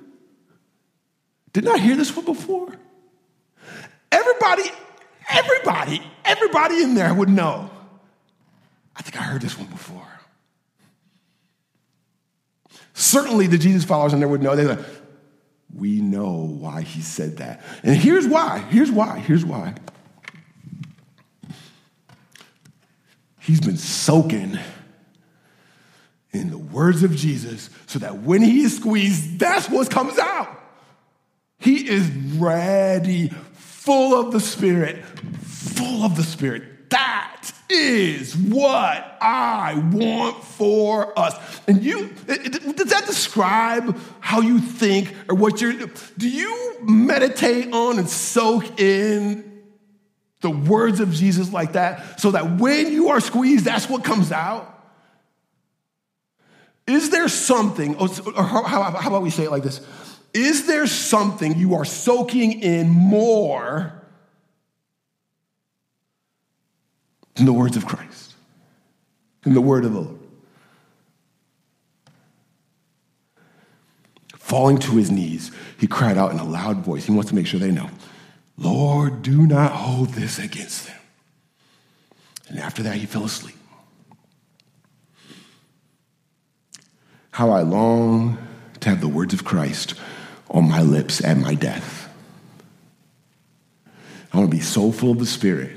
Didn't 1.53 1.71
I 1.71 1.79
hear 1.79 1.97
this 1.97 2.15
one 2.15 2.25
before? 2.25 2.73
Everybody, 4.11 4.71
everybody, 5.29 6.03
everybody 6.25 6.83
in 6.83 6.95
there 6.95 7.13
would 7.13 7.29
know. 7.29 7.71
I 8.97 9.03
think 9.03 9.17
I 9.19 9.23
heard 9.23 9.43
this 9.43 9.59
one 9.59 9.69
before. 9.69 10.07
Certainly, 12.93 13.49
the 13.49 13.59
Jesus 13.59 13.85
followers 13.85 14.13
in 14.13 14.21
there 14.21 14.29
would 14.29 14.43
know. 14.43 14.55
They're 14.55 14.77
like, 14.77 14.85
we 15.75 16.01
know 16.01 16.33
why 16.33 16.83
he 16.83 17.01
said 17.01 17.39
that. 17.39 17.63
And 17.83 17.97
here's 17.97 18.27
why. 18.27 18.61
Here's 18.71 18.91
why. 18.91 19.19
Here's 19.19 19.45
why. 19.45 19.75
He's 23.45 23.61
been 23.61 23.77
soaking 23.77 24.59
in 26.33 26.51
the 26.51 26.57
words 26.57 27.03
of 27.03 27.15
Jesus 27.15 27.69
so 27.87 27.99
that 27.99 28.23
when 28.23 28.41
he 28.41 28.63
is 28.63 28.77
squeezed, 28.77 29.39
that's 29.39 29.69
what 29.69 29.91
comes 29.91 30.19
out. 30.19 30.49
He 31.59 31.87
is 31.87 32.09
ready, 32.37 33.29
full 33.53 34.19
of 34.19 34.33
the 34.33 34.41
Spirit, 34.41 35.05
full 35.05 36.05
of 36.05 36.17
the 36.17 36.23
Spirit. 36.23 36.89
That 36.89 37.53
is 37.69 38.35
what 38.35 39.19
I 39.21 39.75
want 39.93 40.43
for 40.43 41.19
us. 41.19 41.35
And 41.69 41.85
you, 41.85 42.09
does 42.27 42.91
that 42.91 43.05
describe 43.07 43.99
how 44.21 44.41
you 44.41 44.59
think 44.59 45.15
or 45.29 45.37
what 45.37 45.61
you're, 45.61 45.75
do 46.17 46.31
you 46.31 46.79
meditate 46.81 47.75
on 47.75 47.99
and 47.99 48.09
soak 48.09 48.81
in 48.81 49.54
the 50.45 50.51
words 50.51 51.01
of 51.01 51.11
Jesus 51.11 51.51
like 51.53 51.73
that 51.73 52.21
so 52.21 52.33
that 52.33 52.59
when 52.61 52.93
you 52.93 53.09
are 53.09 53.19
squeezed, 53.19 53.65
that's 53.65 53.89
what 53.89 54.05
comes 54.05 54.31
out? 54.31 54.71
Is 56.87 57.09
there 57.09 57.29
something, 57.29 57.97
oh, 57.99 58.33
or 58.37 58.45
how, 58.45 58.83
about 58.83 59.23
we 59.23 59.31
say 59.31 59.45
it 59.45 59.51
like 59.51 59.63
this? 59.63 59.81
Is 60.35 60.67
there 60.67 60.87
something 60.87 61.57
you 61.57 61.77
are 61.77 61.87
soaking 61.87 62.61
in 62.61 62.91
more 62.91 64.03
than 67.37 67.47
the 67.47 67.53
words 67.53 67.79
of 67.79 67.87
Christ, 67.87 68.35
than 69.45 69.55
the 69.55 69.63
word 69.63 69.87
of 69.87 69.95
the 69.95 70.01
Lord? 70.01 70.21
Falling 74.37 74.77
to 74.81 74.91
his 74.99 75.11
knees, 75.11 75.51
he 75.79 75.87
cried 75.87 76.19
out 76.19 76.33
in 76.33 76.39
a 76.39 76.45
loud 76.45 76.85
voice. 76.85 77.07
He 77.07 77.13
wants 77.13 77.31
to 77.31 77.35
make 77.35 77.47
sure 77.47 77.59
they 77.59 77.71
know 77.71 77.89
Lord, 78.57 79.23
do 79.23 79.47
not 79.47 79.73
hold 79.73 80.11
this 80.11 80.39
against 80.39 80.87
them. 80.87 80.99
And 82.49 82.59
after 82.59 82.83
that, 82.85 82.97
he 82.97 83.07
fell 83.07 83.25
asleep. 83.25 83.57
How 87.33 87.51
I 87.51 87.63
long 87.63 88.39
to 88.81 88.91
have 88.91 89.01
the 89.01 89.09
words 89.09 89.35
of 89.35 89.45
Christ 89.45 89.95
on 90.51 90.69
my 90.69 90.83
lips 90.83 91.25
at 91.25 91.37
my 91.37 91.55
death. 91.55 92.09
I 94.33 94.39
want 94.39 94.51
to 94.51 94.57
be 94.57 94.63
so 94.63 94.93
full 94.93 95.11
of 95.11 95.19
the 95.19 95.27
Spirit. 95.27 95.71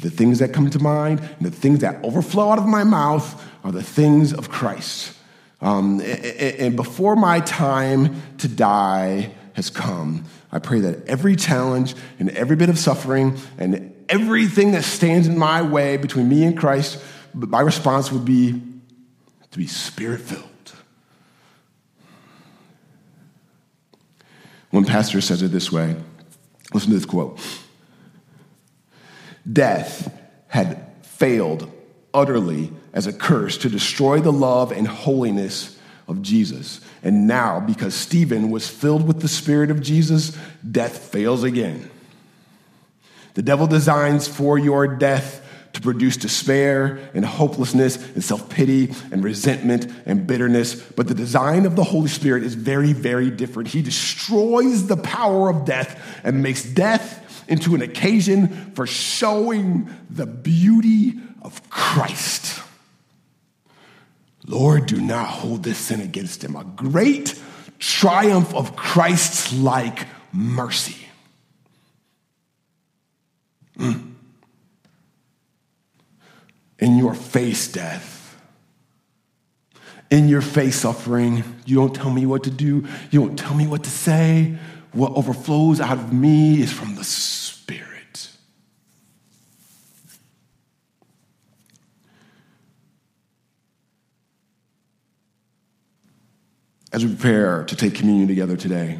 The 0.00 0.10
things 0.10 0.38
that 0.38 0.52
come 0.52 0.70
to 0.70 0.78
mind 0.78 1.20
and 1.20 1.46
the 1.46 1.50
things 1.50 1.80
that 1.80 2.02
overflow 2.04 2.50
out 2.50 2.58
of 2.58 2.66
my 2.66 2.84
mouth 2.84 3.44
are 3.64 3.72
the 3.72 3.82
things 3.82 4.32
of 4.32 4.48
Christ. 4.48 5.14
Um, 5.60 6.00
and 6.00 6.76
before 6.76 7.16
my 7.16 7.40
time 7.40 8.22
to 8.38 8.48
die 8.48 9.32
has 9.54 9.70
come, 9.70 10.24
I 10.50 10.58
pray 10.58 10.80
that 10.80 11.06
every 11.06 11.36
challenge 11.36 11.94
and 12.18 12.30
every 12.30 12.56
bit 12.56 12.68
of 12.68 12.78
suffering 12.78 13.38
and 13.58 13.94
everything 14.08 14.72
that 14.72 14.84
stands 14.84 15.26
in 15.26 15.36
my 15.36 15.62
way 15.62 15.96
between 15.96 16.28
me 16.28 16.44
and 16.44 16.56
Christ, 16.56 17.02
my 17.34 17.60
response 17.60 18.10
would 18.10 18.24
be 18.24 18.62
to 19.50 19.58
be 19.58 19.66
spirit 19.66 20.20
filled. 20.20 20.44
One 24.70 24.84
pastor 24.84 25.20
says 25.20 25.42
it 25.42 25.48
this 25.48 25.72
way 25.72 25.96
listen 26.72 26.90
to 26.90 26.96
this 26.96 27.06
quote 27.06 27.40
Death 29.50 30.12
had 30.48 30.84
failed 31.02 31.70
utterly 32.12 32.72
as 32.92 33.06
a 33.06 33.12
curse 33.12 33.58
to 33.58 33.68
destroy 33.68 34.20
the 34.20 34.32
love 34.32 34.72
and 34.72 34.86
holiness 34.86 35.78
of 36.06 36.22
Jesus. 36.22 36.80
And 37.02 37.26
now, 37.26 37.60
because 37.60 37.94
Stephen 37.94 38.50
was 38.50 38.68
filled 38.68 39.06
with 39.06 39.20
the 39.20 39.28
Spirit 39.28 39.70
of 39.70 39.80
Jesus, 39.80 40.36
death 40.68 40.98
fails 40.98 41.44
again. 41.44 41.90
The 43.34 43.42
devil 43.42 43.66
designs 43.66 44.26
for 44.26 44.58
your 44.58 44.86
death 44.86 45.44
to 45.74 45.80
produce 45.80 46.16
despair 46.16 46.98
and 47.14 47.24
hopelessness 47.24 47.96
and 48.14 48.24
self 48.24 48.48
pity 48.48 48.92
and 49.12 49.22
resentment 49.22 49.86
and 50.06 50.26
bitterness. 50.26 50.74
But 50.74 51.06
the 51.06 51.14
design 51.14 51.66
of 51.66 51.76
the 51.76 51.84
Holy 51.84 52.08
Spirit 52.08 52.42
is 52.42 52.54
very, 52.54 52.92
very 52.92 53.30
different. 53.30 53.68
He 53.68 53.82
destroys 53.82 54.86
the 54.86 54.96
power 54.96 55.48
of 55.48 55.64
death 55.64 56.20
and 56.24 56.42
makes 56.42 56.64
death 56.64 57.44
into 57.48 57.74
an 57.74 57.82
occasion 57.82 58.72
for 58.74 58.86
showing 58.86 59.88
the 60.10 60.26
beauty 60.26 61.14
of 61.42 61.70
Christ. 61.70 62.60
Lord, 64.48 64.86
do 64.86 64.98
not 64.98 65.28
hold 65.28 65.62
this 65.62 65.76
sin 65.76 66.00
against 66.00 66.42
him. 66.42 66.56
A 66.56 66.64
great 66.64 67.38
triumph 67.78 68.54
of 68.54 68.74
Christ's 68.74 69.52
like 69.52 70.06
mercy. 70.32 70.96
Mm. 73.78 74.14
In 76.78 76.96
your 76.96 77.14
face, 77.14 77.70
death. 77.70 78.36
In 80.10 80.28
your 80.28 80.40
face, 80.40 80.76
suffering. 80.76 81.44
You 81.66 81.76
don't 81.76 81.94
tell 81.94 82.10
me 82.10 82.24
what 82.24 82.44
to 82.44 82.50
do. 82.50 82.86
You 83.10 83.20
don't 83.20 83.38
tell 83.38 83.54
me 83.54 83.66
what 83.66 83.84
to 83.84 83.90
say. 83.90 84.56
What 84.92 85.12
overflows 85.12 85.80
out 85.80 85.98
of 85.98 86.12
me 86.12 86.62
is 86.62 86.72
from 86.72 86.94
the 86.94 87.04
as 96.92 97.04
we 97.04 97.14
prepare 97.14 97.64
to 97.64 97.76
take 97.76 97.94
communion 97.94 98.28
together 98.28 98.56
today, 98.56 98.98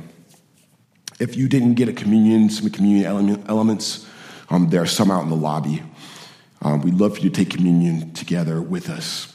if 1.19 1.37
you 1.37 1.49
didn't 1.49 1.75
get 1.75 1.89
a 1.89 1.93
communion, 1.93 2.51
some 2.51 2.71
communion 2.71 3.07
elements, 3.49 4.07
um, 4.51 4.71
there 4.71 4.83
are 4.83 4.87
some 4.87 5.11
out 5.11 5.23
in 5.23 5.31
the 5.31 5.37
lobby. 5.37 5.83
Um, 6.63 6.83
we'd 6.83 6.95
love 6.95 7.17
for 7.17 7.21
you 7.21 7.31
to 7.31 7.37
take 7.37 7.51
communion 7.51 8.13
together 8.13 8.61
with 8.61 8.89
us. 8.91 9.33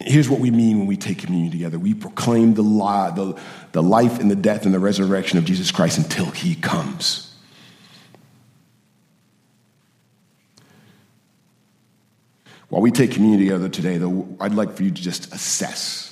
Here's 0.00 0.30
what 0.30 0.40
we 0.40 0.50
mean 0.50 0.78
when 0.78 0.86
we 0.86 0.96
take 0.96 1.18
communion 1.18 1.52
together 1.52 1.78
we 1.78 1.92
proclaim 1.92 2.54
the, 2.54 2.62
li- 2.62 3.12
the, 3.14 3.38
the 3.72 3.82
life 3.82 4.18
and 4.18 4.30
the 4.30 4.36
death 4.36 4.64
and 4.64 4.72
the 4.72 4.78
resurrection 4.78 5.38
of 5.38 5.44
Jesus 5.44 5.70
Christ 5.70 5.98
until 5.98 6.26
he 6.26 6.54
comes. 6.54 7.26
While 12.70 12.80
we 12.80 12.92
take 12.92 13.10
communion 13.10 13.40
together 13.40 13.68
today, 13.68 13.98
though, 13.98 14.28
I'd 14.38 14.54
like 14.54 14.72
for 14.74 14.84
you 14.84 14.90
to 14.90 15.02
just 15.02 15.34
assess 15.34 16.09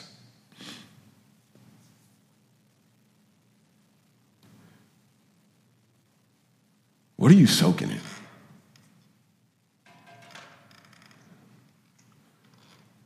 What 7.18 7.32
are 7.32 7.34
you 7.34 7.48
soaking 7.48 7.90
in? 7.90 8.00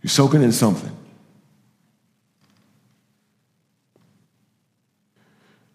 You're 0.02 0.10
soaking 0.10 0.42
in 0.42 0.52
something. 0.52 0.94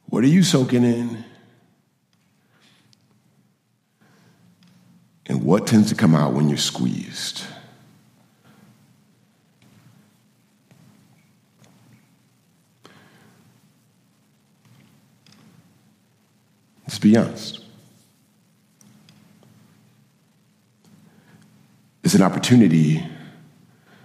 What 0.06 0.24
are 0.24 0.28
you 0.28 0.44
soaking 0.44 0.84
in? 0.84 1.24
And 5.26 5.44
what 5.44 5.66
tends 5.66 5.90
to 5.90 5.96
come 5.96 6.14
out 6.14 6.34
when 6.34 6.48
you're 6.48 6.60
squeezed? 6.60 7.42
Let's 16.84 17.00
be 17.00 17.18
honest. 17.18 17.67
It's 22.08 22.16
an 22.16 22.22
opportunity 22.22 23.06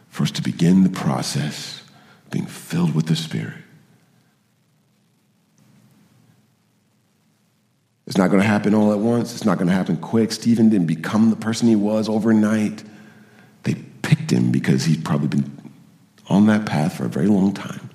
for 0.09 0.25
us 0.25 0.33
to 0.33 0.43
begin 0.43 0.83
the 0.83 0.91
process 0.91 1.85
of 2.25 2.33
being 2.33 2.47
filled 2.47 2.97
with 2.97 3.07
the 3.07 3.15
Spirit. 3.15 3.55
It's 8.09 8.19
not 8.19 8.27
going 8.27 8.43
to 8.43 8.49
happen 8.49 8.75
all 8.75 8.93
at 8.93 8.99
once. 8.99 9.33
It's 9.33 9.45
not 9.45 9.57
going 9.57 9.69
to 9.69 9.73
happen 9.73 9.99
quick. 9.99 10.33
Stephen 10.33 10.69
didn't 10.69 10.89
become 10.89 11.31
the 11.31 11.37
person 11.37 11.69
he 11.69 11.77
was 11.77 12.09
overnight. 12.09 12.83
They 13.63 13.75
picked 14.03 14.33
him 14.33 14.51
because 14.51 14.85
he'd 14.85 15.05
probably 15.05 15.29
been 15.29 15.73
on 16.29 16.47
that 16.47 16.67
path 16.67 16.97
for 16.97 17.05
a 17.05 17.09
very 17.09 17.29
long 17.29 17.55
time. 17.55 17.89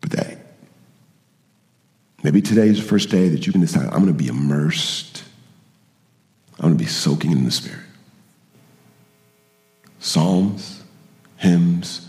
But 0.00 0.10
that 0.10 0.38
maybe 2.24 2.42
today 2.42 2.66
is 2.66 2.80
the 2.80 2.88
first 2.88 3.08
day 3.08 3.28
that 3.28 3.46
you 3.46 3.52
can 3.52 3.60
decide 3.60 3.84
I'm 3.84 4.02
going 4.02 4.06
to 4.06 4.12
be 4.14 4.26
immersed. 4.26 5.22
I'm 6.58 6.68
going 6.68 6.78
to 6.78 6.84
be 6.84 6.88
soaking 6.88 7.32
in 7.32 7.44
the 7.44 7.50
Spirit. 7.50 7.80
Psalms, 9.98 10.82
hymns, 11.36 12.08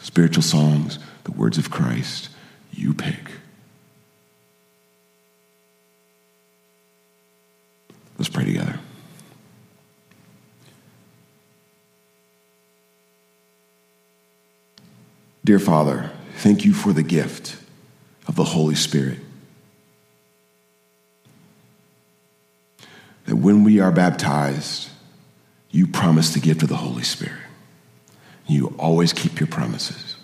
spiritual 0.00 0.42
songs, 0.42 0.98
the 1.24 1.32
words 1.32 1.58
of 1.58 1.70
Christ, 1.70 2.28
you 2.72 2.94
pick. 2.94 3.32
Let's 8.18 8.28
pray 8.28 8.44
together. 8.44 8.78
Dear 15.44 15.58
Father, 15.58 16.10
thank 16.36 16.64
you 16.64 16.72
for 16.72 16.92
the 16.92 17.02
gift 17.02 17.56
of 18.28 18.36
the 18.36 18.44
Holy 18.44 18.76
Spirit. 18.76 19.18
That 23.32 23.36
when 23.36 23.64
we 23.64 23.80
are 23.80 23.90
baptized, 23.90 24.90
you 25.70 25.86
promise 25.86 26.34
the 26.34 26.38
gift 26.38 26.62
of 26.62 26.68
the 26.68 26.76
Holy 26.76 27.02
Spirit. 27.02 27.40
You 28.46 28.74
always 28.78 29.14
keep 29.14 29.40
your 29.40 29.46
promises. 29.46 30.16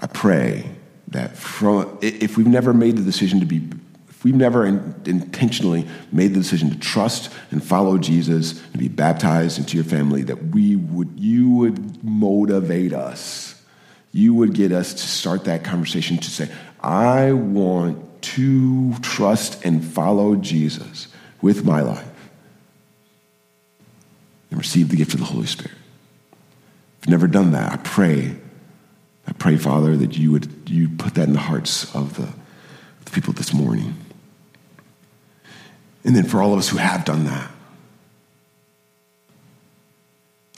I 0.00 0.06
pray 0.06 0.70
that 1.08 1.36
from, 1.36 1.98
if 2.00 2.36
we've 2.36 2.46
never 2.46 2.72
made 2.72 2.96
the 2.96 3.02
decision 3.02 3.40
to 3.40 3.46
be 3.46 3.68
if 4.08 4.22
we've 4.22 4.36
never 4.36 4.66
in, 4.66 4.94
intentionally 5.04 5.84
made 6.12 6.28
the 6.28 6.38
decision 6.38 6.70
to 6.70 6.78
trust 6.78 7.28
and 7.50 7.60
follow 7.60 7.98
Jesus 7.98 8.62
and 8.66 8.78
be 8.78 8.86
baptized 8.86 9.58
into 9.58 9.76
your 9.76 9.82
family, 9.82 10.22
that 10.22 10.50
we 10.50 10.76
would, 10.76 11.10
you 11.18 11.50
would 11.50 12.04
motivate 12.04 12.92
us. 12.92 13.60
You 14.12 14.32
would 14.34 14.54
get 14.54 14.70
us 14.70 14.94
to 14.94 15.02
start 15.08 15.46
that 15.46 15.64
conversation 15.64 16.18
to 16.18 16.30
say, 16.30 16.52
I 16.80 17.32
want 17.32 18.13
to 18.24 18.94
trust 19.00 19.64
and 19.64 19.84
follow 19.84 20.36
Jesus 20.36 21.08
with 21.42 21.64
my 21.64 21.82
life 21.82 22.30
and 24.50 24.58
receive 24.58 24.88
the 24.88 24.96
gift 24.96 25.14
of 25.14 25.20
the 25.20 25.26
Holy 25.26 25.46
Spirit. 25.46 25.76
If 27.00 27.06
you've 27.06 27.10
never 27.10 27.26
done 27.26 27.52
that, 27.52 27.72
I 27.72 27.76
pray, 27.76 28.34
I 29.26 29.32
pray, 29.32 29.56
Father, 29.56 29.96
that 29.96 30.16
you 30.16 30.32
would 30.32 30.48
you 30.66 30.88
put 30.88 31.14
that 31.14 31.28
in 31.28 31.34
the 31.34 31.40
hearts 31.40 31.94
of 31.94 32.16
the, 32.16 32.32
the 33.04 33.10
people 33.10 33.34
this 33.34 33.52
morning. 33.52 33.94
And 36.04 36.16
then 36.16 36.24
for 36.24 36.40
all 36.40 36.52
of 36.52 36.58
us 36.58 36.68
who 36.68 36.78
have 36.78 37.04
done 37.04 37.24
that, 37.24 37.50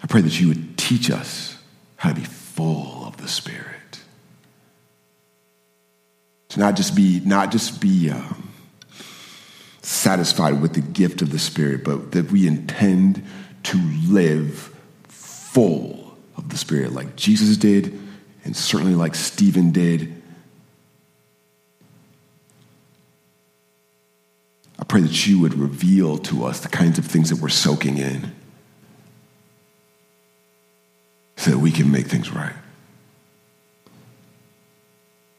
I 0.03 0.07
pray 0.07 0.21
that 0.21 0.41
you 0.41 0.49
would 0.49 0.79
teach 0.79 1.11
us 1.11 1.59
how 1.97 2.11
to 2.11 2.15
be 2.15 2.25
full 2.25 3.05
of 3.07 3.17
the 3.17 3.29
Spirit. 3.29 3.76
To 6.51 6.61
not 6.61 6.77
just 6.77 6.95
be, 6.95 7.21
not 7.25 7.51
just 7.51 7.81
be 7.81 8.11
um, 8.11 8.51
satisfied 9.83 10.61
with 10.61 10.75
the 10.75 10.81
gift 10.81 11.23
of 11.23 11.31
the 11.31 11.39
Spirit, 11.39 11.85
but 11.85 12.13
that 12.13 12.31
we 12.31 12.47
intend 12.47 13.25
to 13.65 13.79
live 14.09 14.75
full 15.09 16.17
of 16.37 16.49
the 16.51 16.57
Spirit, 16.57 16.93
like 16.93 17.17
Jesus 17.17 17.57
did, 17.57 17.99
and 18.45 18.57
certainly 18.57 18.95
like 18.95 19.15
Stephen 19.15 19.73
did, 19.73 20.23
I 24.79 24.85
pray 24.85 25.01
that 25.01 25.27
you 25.27 25.41
would 25.41 25.55
reveal 25.55 26.19
to 26.19 26.45
us 26.45 26.61
the 26.61 26.69
kinds 26.69 26.99
of 26.99 27.07
things 27.07 27.31
that 27.31 27.41
we're 27.41 27.49
soaking 27.49 27.99
in 27.99 28.33
so 31.37 31.51
that 31.51 31.59
we 31.59 31.71
can 31.71 31.91
make 31.91 32.07
things 32.07 32.31
right. 32.31 32.55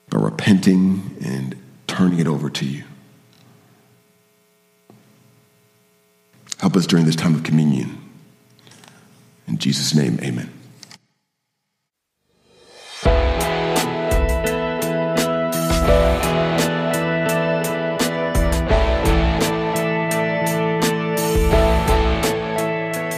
By 0.09 0.19
repenting 0.19 1.17
and 1.23 1.55
turning 1.87 2.19
it 2.19 2.27
over 2.27 2.49
to 2.49 2.65
you. 2.65 2.83
Help 6.59 6.75
us 6.75 6.87
during 6.87 7.05
this 7.05 7.15
time 7.15 7.35
of 7.35 7.43
communion. 7.43 8.01
In 9.47 9.57
Jesus' 9.57 9.93
name, 9.93 10.19
amen. 10.21 10.51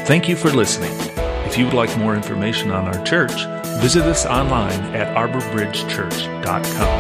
Thank 0.06 0.28
you 0.28 0.36
for 0.36 0.50
listening. 0.50 0.92
If 1.46 1.56
you 1.56 1.66
would 1.66 1.76
like 1.76 1.96
more 1.96 2.16
information 2.16 2.72
on 2.72 2.88
our 2.88 3.06
church, 3.06 3.46
visit 3.80 4.04
us 4.04 4.26
online 4.26 4.82
at 4.96 5.16
arborbridgechurch.com. 5.16 6.99